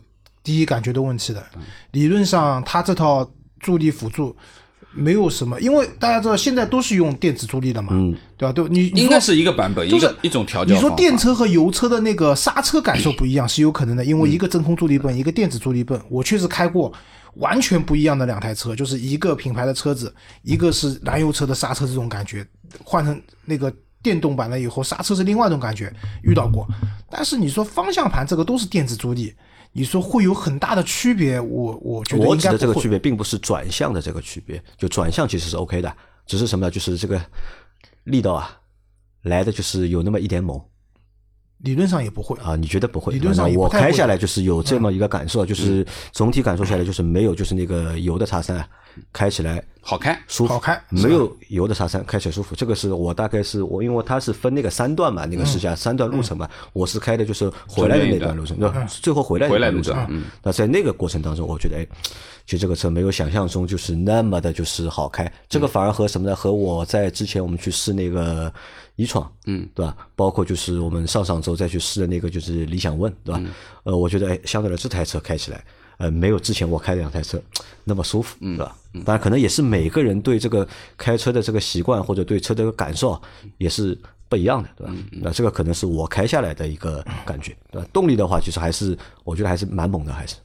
[0.43, 1.45] 第一感觉的问题的。
[1.93, 4.34] 理论上，它这套助力辅助
[4.93, 8.53] 没有什么，因为大家知道现在都是用电子助力的嘛，嗯对吧？
[8.53, 16.93] 对，你你应该是一个版本，就是一个一种调教你说电车和油车的那个刹车感受不一样是有可能的，因为嗯一个真空助力泵，一个电子助力泵，我确实开过
[17.35, 22.47] 完全不一样的两台车，就是一个品牌的车子，一个是燃油车的刹车这种感觉，
[22.85, 23.72] 换成那个
[24.03, 26.66] 电动版了以后，刹车是另外一种感觉，遇到过。
[27.11, 29.35] 但是你说方向盘这个都是电子助力，
[29.72, 36.70] 你说会有很大的区别，我我觉得我应该不会指的这个区别，并不是转向的这个区别，就转向其实是 OK 的，只是什么呢？
[36.70, 37.20] 就是这个
[38.05, 38.61] 力道啊，
[39.22, 40.61] 来的就是有那么一点猛
[41.63, 42.37] 理论上也不会。
[42.43, 42.57] 啊。
[42.57, 43.13] 你觉得不会？
[43.13, 48.69] 理论上那也不太会我开下来就是有这么一个感受，就是总体感受下来就是没有就是那个油的叉三啊，
[49.13, 52.55] 开起来好开，舒服，好开没有油的叉三开起来舒服。
[52.55, 58.59] 这个是我大概是我，因为它是分那个三段嘛，那个试嗯驾三段路程嘛，我是开的就是回来的那段路程？
[58.89, 60.17] 最后回来的回来路那段路程。
[60.17, 61.87] 程嗯那在那个过程当中，我觉得哎，
[62.45, 66.37] 其实这个车没有想象中就是那么的就是好开，这个反而和什么呢？
[66.37, 68.53] 和我在之前我们去试那个
[69.01, 69.97] 一创，嗯，对吧？
[70.15, 73.43] 包括就是我们上上周再去试的那个就是理想 ONE，对吧？
[73.85, 75.65] 呃，我觉得哎，相对来这台车开起来。
[75.99, 77.39] 呃，没有之前我开的两台车
[77.85, 78.75] 那么舒服，对吧？
[79.05, 83.21] 当然，可能也是每个人对这个开车的这个习惯或者对车的感受
[83.59, 84.95] 也是不一样的，对吧？
[85.11, 87.87] 那这个可能是我开下来的一个感觉，对吧？
[87.93, 90.37] 动力的话，其实还是我觉得还是蛮猛的，还是。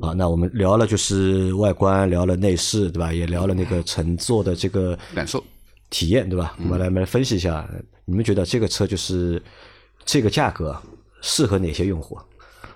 [0.00, 3.12] 啊，那我们聊了就是外观，聊了内饰，对吧？
[3.12, 5.42] 也聊了那个乘坐的这个感受
[5.90, 6.54] 体验，对吧？
[6.58, 7.66] 我们来我们来分析一下，
[8.04, 9.42] 你们觉得这个车就是
[10.04, 10.76] 这个价格
[11.20, 12.18] 适合哪些用户，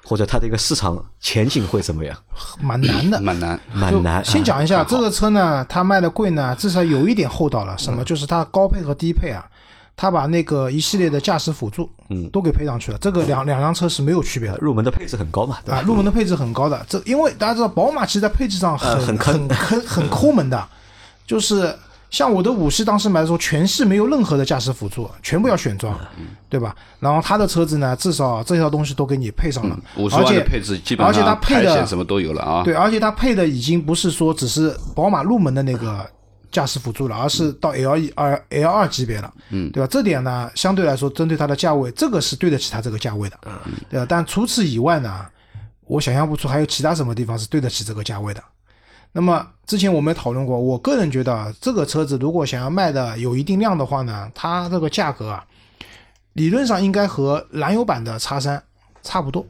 [0.04, 2.16] 或者它的一个市场前景会怎么样？
[2.61, 4.24] 蛮难的， 蛮难，蛮难。
[4.24, 7.76] 先讲一下这个车呢，它卖的贵呢，至少有一点厚道了。
[7.76, 8.04] 什嗯么？
[8.04, 9.44] 就是它高配和低配啊，
[9.96, 12.98] 它把那个一系列的驾驶辅助，嗯，都给配上去了。
[12.98, 14.56] 这个两两辆车是没有区别的。
[14.58, 15.78] 入门的配置很高嘛，对吧？
[15.78, 20.68] 啊，入门的配置很高的，这因为大家知道宝马其实在配置上很、呃很坑很坑很抠门的，
[21.26, 21.72] 就是
[22.11, 25.96] 像我的五系当时买的时候，全系没有任何的驾驶辅助，全部要选装，
[26.48, 26.74] 对吧？
[26.98, 32.64] 然后他的车子呢，至少这套东西都给你配上了，五万的配置基本而且它上配的什么都有了啊。
[32.64, 36.04] 对，而且它配的已经不是说只是宝马入门的那个
[36.50, 39.86] 驾驶辅助了，而是到 L 一二 L 二级别了，嗯，对吧？
[39.88, 43.38] 这点呢，相对来说，针对它的价位，这个是对得起它这个价位的，
[43.88, 44.06] 对吧？
[44.08, 45.24] 但除此以外呢，
[45.86, 48.42] 我想象不出还有其他什么地方是对得起这个价位的。
[49.12, 55.44] 那么之前我们也讨论过，我个人觉得啊这个车子如果想要卖的有一定量的话呢，它这个价格啊，
[56.34, 58.62] 理论上应该和燃油版的叉三
[59.02, 59.44] 差不多。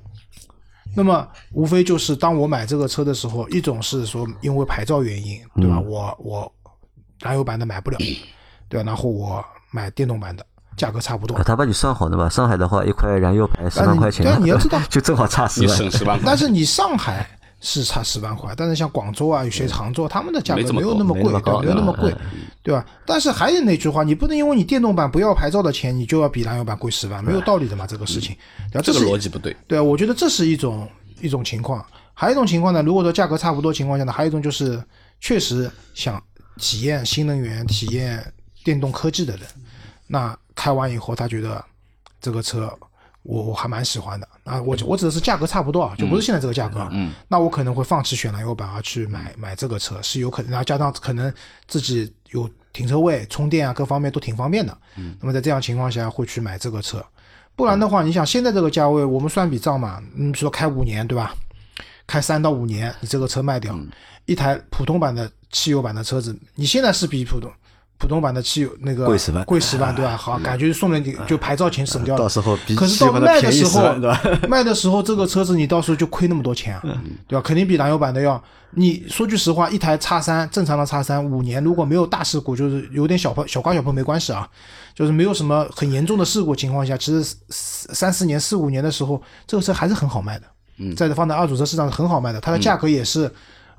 [0.96, 5.78] 那么无非就是当我买这个车的时候，一种是说因为牌照原因，对吧？
[5.78, 6.52] 我我
[7.20, 7.98] 燃油版的买不了，
[8.68, 8.86] 对吧？
[8.86, 10.44] 然后我买电动版的，
[10.76, 11.38] 价格差不多。
[11.44, 15.76] 他把你算好的吧，上海的话一块燃油牌十万块钱，但你要知道 就正好差十你万。
[15.76, 17.24] 省十万，但是你上海
[17.60, 22.84] 是差十万块，但是像广州啊，有些杭州，他们的价格没有那么贵，没那么对没有那么贵嗯，对吧？
[23.06, 28.34] 但是还是那句话，你不能因为你电动版不要牌照的钱，你就要比燃油版贵十万，没有道理的嘛，这个事情。
[28.72, 28.82] 对吧？
[28.82, 29.54] 这个逻辑不对。
[29.68, 30.88] 对啊，我觉得这是一种
[31.20, 31.84] 一种情况。
[32.14, 34.82] 还有一种情况呢，如果说价格差不多情况下呢，还有一种就是
[35.20, 36.22] 确实想
[36.56, 38.22] 体验新能源、体验
[38.64, 39.46] 电动科技的人，
[40.06, 41.64] 那开完以后他觉得
[42.20, 42.70] 这个车
[43.30, 44.28] 我我还蛮喜欢的。
[44.44, 51.32] 啊，我我指的是价格差不多啊，就不是现在这个价格，嗯，那我可能会放弃选燃油版而去买买这个车是有可能，然后加上可能
[51.68, 57.04] 自己有停车位、充电啊各方面都挺方便的，嗯，那么在这样情况下会去买这个车。
[57.54, 61.34] 不然的话，你想现在这个价位，我们算笔账嘛，嗯，说开五年对吧？
[62.06, 63.78] 开三到五年，你这个车卖掉，
[64.24, 67.48] 一台普通版的汽油版的车子，你现在是比普通
[68.00, 70.16] 普通版的汽油那个贵10万贵十万对吧？
[70.18, 72.18] 好，感觉送了你就牌照钱省掉了。
[72.18, 76.82] 到时候比可是到喜欢的便宜10卖的时候 卖的时候这个车子你到时候就亏那么多钱啊，
[77.28, 77.42] 对吧？
[77.42, 78.42] 肯定比燃油版的要。
[78.72, 84.48] 你说句实话，一台叉三正常的叉三五年如果没有大事故，就是有点小碰小刮小碰没关系啊，
[84.94, 90.46] 就是没有什么很严重的事故情况下，其实三四年四五年的时候，这个车还是很好卖的。
[90.78, 93.30] 嗯，在放在二手车市场很好卖的，它的价格也是。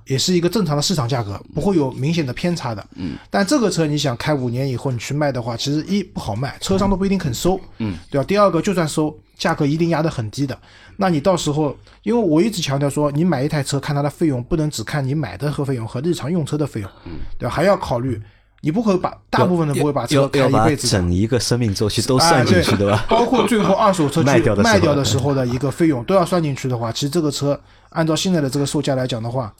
[0.07, 2.85] 也是一个正常的市场价格，不会有明显的偏差的。
[2.95, 7.59] 嗯，但这个车你想开五年以后你去卖的话，其实一不好卖，车商都不一定肯收。
[7.77, 8.25] 嗯，对吧？
[8.25, 10.57] 第二个，就算收，价格一定压得很低的。
[10.97, 16.89] 那你到时候，因为我一直强调说，你买一台车看它的费用，不能只看你买的和费用和日常用车的费用，
[17.37, 17.53] 对吧？
[17.53, 18.21] 还要考虑，
[18.61, 20.91] 你不会把大部分的不会把车开一辈子的。
[20.91, 23.05] 整一个生命周期都哎算进去，对对吧？
[23.09, 29.51] 包括最后二手车去卖掉卖掉的时候的一个费用都要算进去的话，其实这个车按照现在的这个售价来讲的话，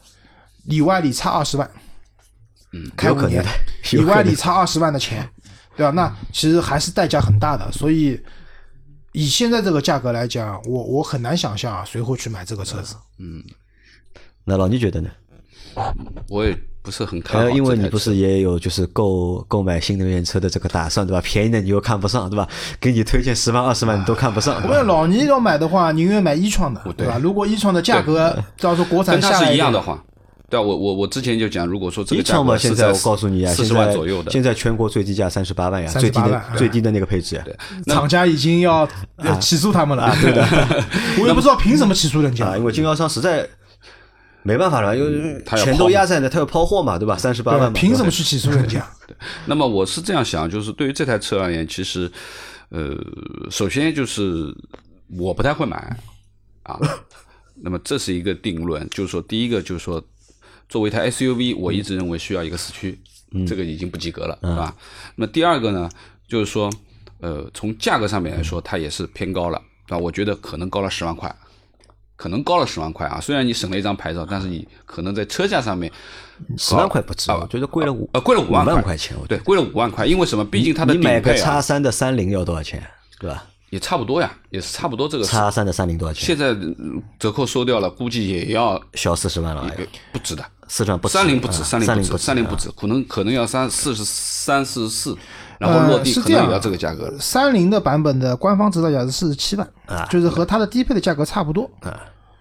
[0.66, 1.70] 里外里差二十万，
[2.74, 3.50] 嗯，开五年有可能的，
[3.98, 5.28] 里外里差二十万的钱，
[5.76, 5.92] 对吧？
[5.92, 8.20] 那其实还是代价很大的，所以
[9.14, 12.96] 以现在这个价格来讲，我我很难想象啊，谁会去买这个车子？
[13.20, 13.44] 嗯
[14.44, 15.10] 那老倪觉得呢？
[16.28, 17.50] 我也不是很看好。
[17.52, 21.22] 因为你不是也有就是购购买新能源车的这个打算，对吧？
[21.22, 22.48] 便宜的你又看不上，对吧？
[22.80, 27.20] 给你推荐十万二十万你都看不上，对吧因为老倪要买的话，宁愿买一创的，对吧？
[27.22, 30.04] 如果一创的价格，到时候国产下来点一样的话，
[30.52, 37.44] 对啊，我我我之前就讲，如果说这个价创嘛，现格是在在我告诉你啊，四十万左右的，现在全国最低价三十八万呀，最低的万最低的那个配置呀，
[37.88, 38.88] 厂家已经要
[39.24, 40.46] 要起诉他们了，对的。
[41.22, 43.48] 我也不知道凭什么起诉人家啊，因为经销商实在
[44.44, 47.18] 没办法了，因为嗯他要钱都压在那，他要抛货嘛，对吧？
[47.18, 48.86] 三十八万嘛，凭什么去起诉人家？
[49.48, 52.12] 那么我是这样想，就是对于这台车而言，其实，
[52.70, 52.94] 呃，
[53.50, 54.54] 首先就是
[55.18, 55.98] 我不太会买
[56.64, 56.78] 啊。
[57.64, 60.02] 那么这是一个定论，就是说，第一个就是说，
[60.72, 62.98] 作为一台 SUV，我一直认为需要一个四驱，
[63.46, 64.74] 这个已经不及格了，是吧？
[65.16, 65.90] 那么第二个呢，
[66.30, 66.72] 就是说，
[67.20, 71.36] 呃，从价格上面来说，它也是偏高了啊，我觉得可能高了十万块。
[72.16, 75.92] 可能高了十万块啊，虽然你省了一张牌照，但是你可能在车价上面
[76.56, 80.46] 十万块不止，啊我觉得贵了五呃贵了五万块钱，对，贵了五万块，因为什么？
[80.46, 82.82] 毕竟它的顶你买个叉三的三菱要多少钱，
[83.20, 83.44] 对吧？
[83.72, 86.24] 也差不多呀，也是差不多这个叉三的三菱多少钱？
[86.24, 89.68] 现在嗯折扣收掉了，估计也要小四十万了，
[90.12, 90.46] 不止的。
[90.72, 95.18] 四川不止，三菱不止，啊三菱不止，三菱不止，可能可能要三四十三四十四，
[95.60, 97.14] 然后落地可能也要这个价格。
[97.20, 99.70] 三菱的版本的官方指导价是四十七万，
[100.10, 101.70] 就是和它的低配的价格差不多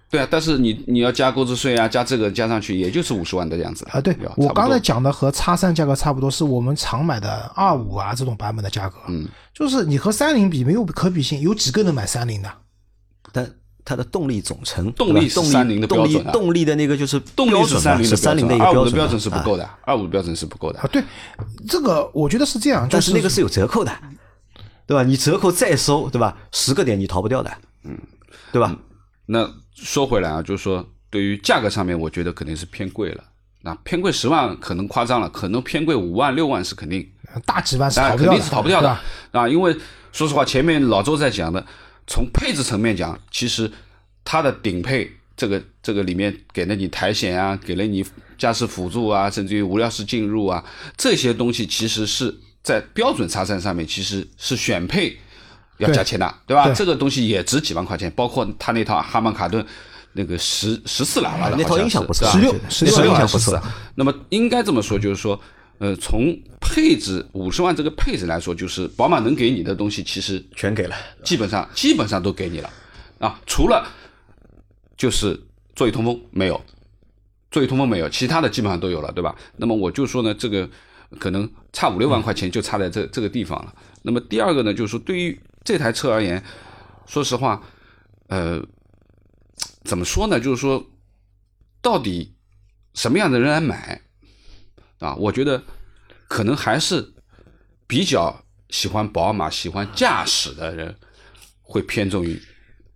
[0.08, 4.00] 对啊，但是你你要加购置税啊，加这个加上去，也就是五十万的样子啊。
[4.00, 8.96] 对我刚才讲的和叉三价格差不多，是我们常买的二五啊这种版本的价格。
[9.08, 12.48] 嗯，就是你和三菱比没有可比性，有几个能买三菱的？
[13.32, 13.48] 但
[13.84, 20.86] 它的动力总成，动力三菱的动力标准啊动力的那个就是动力是标准三菱的是三菱的一个二五标准嘛，的标准是不啊够的，二五的标准是不够的啊，。
[20.92, 21.02] 对，
[21.68, 23.92] 这个我觉得是这样，就是但那个是有折扣的，
[24.86, 25.02] 对吧？
[25.02, 26.36] 你折扣再收，对吧？
[26.52, 27.50] 十个点你逃不掉的，
[27.84, 27.98] 嗯，
[28.52, 28.76] 对吧？
[29.26, 33.24] 那说回来啊，就是说对于价格上面，我觉得肯定是偏贵了。
[33.62, 37.06] 那偏贵十万可能夸张了，可能偏贵五万六万是肯定，
[37.44, 38.98] 大几万是肯逃不掉的，定是逃不掉的
[39.32, 39.46] 啊。
[39.46, 39.76] 因为
[40.12, 41.64] 说实话，前面老周在讲的，
[42.10, 43.70] 从配置层面讲，其实
[44.24, 48.04] 它的顶配这个这个里面给了你苔藓啊，给了你
[48.36, 50.64] 驾驶辅助啊，甚至于无钥匙进入啊，
[50.96, 55.16] 这些东西其实是在标准叉三上面其实是选配
[55.78, 56.64] 要加钱的，对吧？
[56.64, 59.64] 对这个东西也值几万块钱，包括它那套哈曼卡顿。
[60.12, 63.74] 那个十十四喇叭的那套音响不错吧16我觉得16那套音响不错是啊。
[63.94, 65.40] 那么应该这么说，就是说，
[65.80, 70.94] 呃，从配置五十万这个配置来说，就是宝马能给你的东西，其实全给了。
[71.24, 72.70] 基本上基本上都给你了
[73.18, 73.90] 啊，除了
[74.94, 75.40] 就是
[75.74, 76.62] 座椅通风没有，
[77.50, 79.34] 座椅通风没有，其他的基本上都有了，对吧？
[79.56, 80.68] 那么我就说呢，这个
[81.18, 83.74] 可能差五六万块钱就差在这这个地方了。
[84.02, 86.44] 那么第二个呢，就是说对于这台车而言，
[87.06, 87.62] 说实话，
[88.28, 88.62] 呃，
[89.84, 90.38] 怎么说呢？
[90.38, 90.86] 就是说，
[91.80, 92.34] 到底
[92.92, 94.02] 什么样的人来买
[95.00, 95.14] 啊？
[95.16, 95.60] 我觉得
[96.28, 97.12] 可能还是
[97.86, 100.94] 比较喜欢宝马、喜欢驾驶的人
[101.62, 102.40] 会偏重于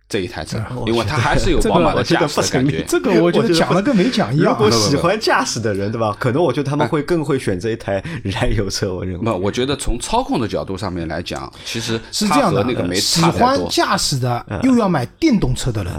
[0.07, 2.85] 这一台车，因为它还是有宝马的驾驶的感觉。
[2.87, 4.57] 这个我觉得讲了跟没讲一样如。
[4.59, 6.15] 果不不喜欢驾驶的人，对吧？
[6.19, 8.93] 可能我觉得他们会更会选择一台 燃油车。
[8.93, 13.47] 我认为那么，我觉得从操控的角度上面来讲，其实是这样的，那个没喜差太多。
[13.47, 15.91] 欢驾驶的又要买电动车的人，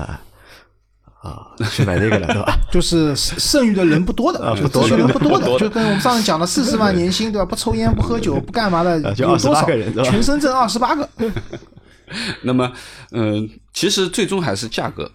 [1.26, 2.58] 啊，去买那个了，对吧？
[2.70, 7.44] 就是剩余的人不多的，就不多的人不多的，就跟我们上次讲的四十万年薪，对吧？
[7.44, 11.08] 不抽烟不喝酒不干嘛的有多少28个人全深圳二十八个，
[12.42, 12.70] 那么，
[13.10, 15.10] 嗯、其实最终还是价格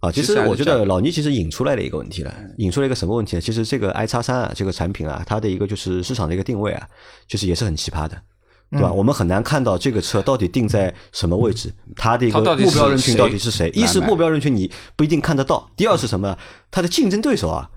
[0.00, 3.40] 啊，其其实我觉得老倪其实引出来了一个问题了，引出了一个什么问题呢？
[3.40, 6.86] 其实这个 i 叉三啊，这个产品啊，它的一个就是市场的一个定位啊，
[7.26, 8.20] 就是也是很奇葩的。
[8.70, 8.92] 对嗯吧？
[8.92, 13.68] 我们很难看到这个车到底定在什么位置，它的一个目标人群到底是谁？
[13.70, 16.36] 一是目标人群你不一定看得到，第二是什么？
[16.70, 17.68] 它的竞争对手啊，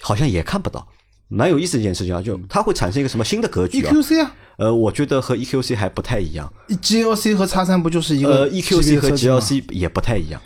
[0.00, 0.86] 好像也看不到。
[1.28, 6.50] 蛮有意思的一件事情啊，就它会产生一个什么新的格局啊？EQC 啊呃，我觉得和 EQC 还不太一样。
[6.68, 10.40] ，GLC 和叉三不就是一个呃，EQC 和 GLC 也不太一样。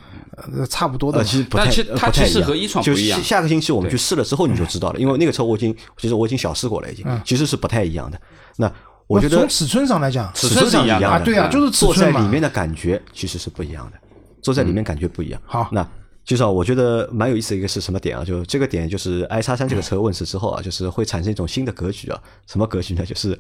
[0.55, 8.18] 呃差不多的呃，其实不太，但其实呃它其实不太一样和一创就不一样下下个星期我们去试了之后你就知道了，因为那个车我已经其实我已经小试过了，已经其实是不太一样的。
[8.57, 8.72] 那
[9.11, 13.99] 我觉得从尺寸上来讲，尺寸是一样的上一样啊对啊就是尺坐在寸嘛里面的感觉其实是不一样的，
[14.41, 15.43] 坐在里面感觉不一样。
[15.45, 15.85] 好那
[16.25, 18.25] 至少我觉得蛮有意思的一个是什么点啊？
[18.25, 22.23] 就这个点就是 i 叉三这个车问世之后啊，就是会产生一种新的格局啊。
[22.47, 23.05] 什么格局呢？
[23.05, 23.37] 就是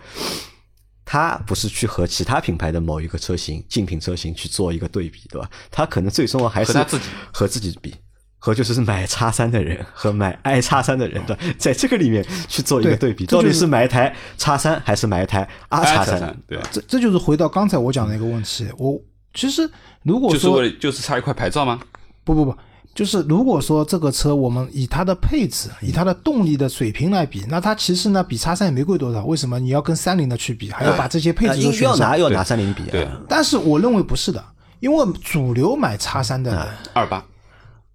[1.04, 5.48] 它不是去和其他品牌的某一个车型竞品车型去做一个对比，对吧？
[5.70, 7.94] 它可能最终啊还是和自己和自己比。
[8.42, 16.36] 和就是买叉三的人和买 i 叉三的人的，在这个里面去做一个对比，到底是是买一台叉三还是买一台 R 叉三？
[16.48, 18.66] 对，这这就是回到刚才我讲的一个问题。
[18.78, 18.98] 我
[19.34, 19.70] 其实
[20.02, 21.78] 如果就是说就是差一块牌照吗？
[22.24, 22.56] 不不不，
[22.94, 29.24] 就是如果说这个车我们以它的配置、以它的动力的水平来比，那它其实呢比叉三也没贵多少。
[29.24, 31.96] 为什么你要跟三菱的去比，还要把这些配呃置都选上？
[31.96, 34.42] 硬要拿要拿三菱比对啊，但是我认为不是的，
[34.80, 37.24] 因为主流买叉三的人二八，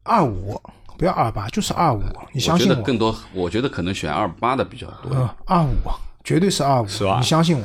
[0.05, 0.59] 二五
[0.97, 2.01] 不要二八，就是二五，
[2.31, 2.77] 你相我觉信我。
[2.77, 5.13] 得更多，我觉得可能选二八的比较多。
[5.13, 5.73] 呃，二五
[6.23, 7.63] 绝对是二五，是吧你相信我，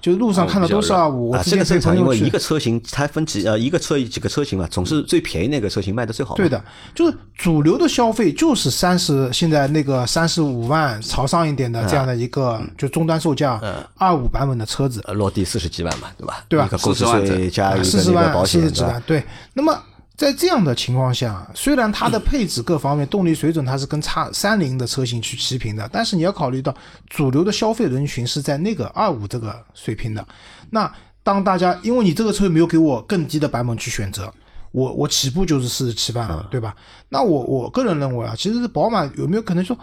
[0.00, 1.30] 就是路上看到都是二五。
[1.30, 6.34] 我啊，之前这个正常，因为一个车型它分几呃一个车几个车型嘛，总是最便宜那个车型卖的最好。
[6.34, 6.60] 对的，
[6.94, 13.60] 就是主流的消费就是三十，现在那个三十五万朝上一点的这样的一个就终端售价，
[13.96, 16.44] 二五版本的车子，呃，落地四十几万嘛，对吧？
[16.48, 19.22] 对吧一个购置40万税加一个四十万、那个保险，四十几万，对。
[19.54, 19.78] 那么
[20.22, 26.72] 在这样的情况下，虽然它的配置各方面、动力水准它是跟叉三零的车型去齐平的，但是你要考虑到
[27.10, 30.24] 主流的消费人群是在那个二五这个水平的。
[30.70, 30.88] 那
[31.24, 34.32] 当大家因为你这个车没有给我更低的版本去选择，
[34.70, 36.72] 我我起步就是四十七万了，对吧？
[37.08, 39.76] 那我我个人认为啊，其实宝马有没有可能说，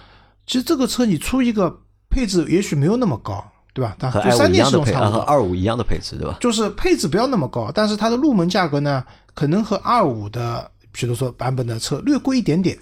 [0.47, 3.93] 其实这个车你出一个配置也许没有那么高，对吧？
[3.99, 5.19] 但和就三电系统差不多。
[5.23, 6.37] 二五一样的配置，对吧？
[6.39, 9.03] 就是配置不要那么高，但是它的入门价格呢，
[9.39, 12.77] 可能和二五的，比如说版本的车略贵一点点，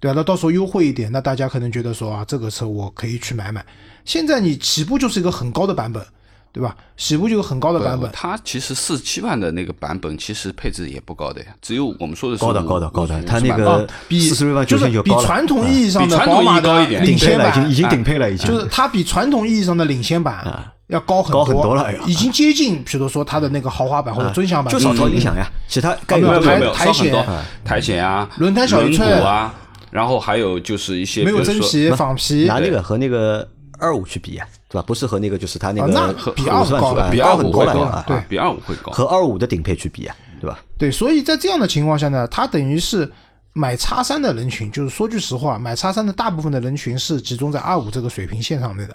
[0.00, 3.64] 对啊，那到时候优惠一点，那大家可能觉得说啊，这个车我可以去买买。
[4.04, 6.04] 现在你起步就是一个很高的版本，
[6.52, 6.76] 对吧？
[6.96, 18.48] 起步就是很高的版本，它其实四十七万的那个版本，其实配置也不高的呀，只有我们说的是高的高的高的它那个万吧啊，比40万就是比就高了传统意义上的宝马的高一点领先版顶配了，已经已经顶配了，已经。
[18.48, 29.54] 就是它比传统意义上的领先版要高很高很多了已经接近，比如说它的那个豪华版或者尊享版，就少调音响呀，其他该有啊没有的台没有没有，台险少很多，台险啊，轮胎小一寸啊，
[29.90, 34.84] 然后还有就是一些没有真皮、仿皮，拿那个和那个二五去比呀，对吧？
[34.86, 38.92] 不是和那个就是它那啊那个比五十万25高比高很多了二五会高啊，对比二五会高。
[38.92, 40.58] 和二五的顶配去比呀，对吧？
[40.76, 43.10] 对，所以在这样的情况下呢，它等于是
[43.52, 48.94] 买叉三的人群，就是说句实话，买叉三的大部分的人群是集中在二五这个水平线上面的。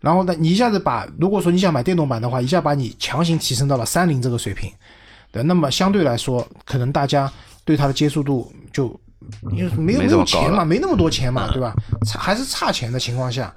[0.00, 4.70] 然后呢，你一下子把，如果说你想买电动版的话，一下把你强行提升到了三菱这个水平，
[5.32, 7.30] 对，那么相对来说，可能大家
[7.64, 8.88] 对它的接受度就
[9.52, 11.74] 因为没有没有钱嘛，没那么多钱嘛，对吧？
[12.06, 13.52] 差还是差钱的情况下，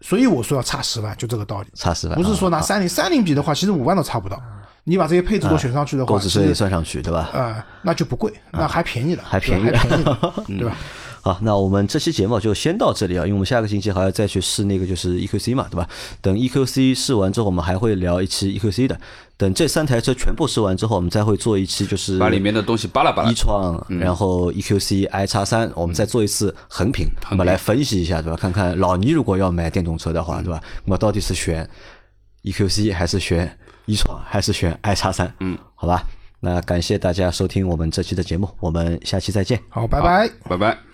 [0.00, 1.68] 所以我说要差十万，就这个道理。
[1.74, 4.40] 差十万，不是说拿啊三菱三菱比的话，其实五万都差不到。
[4.84, 7.30] 你把这些配置都选上去的话，购置税算上去，对吧？
[7.32, 10.76] 呃，那就不贵，那还便宜了，还便宜还便宜了， 对吧？
[11.22, 15.88] 好，那我们这期节目就先到这里啊，因为我们下个星期还要再去试那个就是 EQC 嘛，对吧？
[16.20, 19.00] 等 EQC 试完之后，我们还会聊一期 EQC 的。
[19.36, 28.36] 等这三台车全部试完之后，我们再会做一期就是把里面的东西扒拉扒拉一创，然后 EQC i 叉三，我们再做一次横屏，我们来分析一下，对吧？
[28.36, 30.60] 看看老倪如果要买电动车的话，对吧？
[30.84, 31.68] 那么到底是选
[32.42, 33.56] EQC 还是选
[33.86, 35.32] 一创还是选 i 叉三？
[35.38, 36.02] 嗯，好吧。
[36.40, 39.60] 那感谢大家收听我们这期的节目，我们下期再见。
[39.68, 40.28] 好，拜拜。
[40.48, 40.91] 拜拜。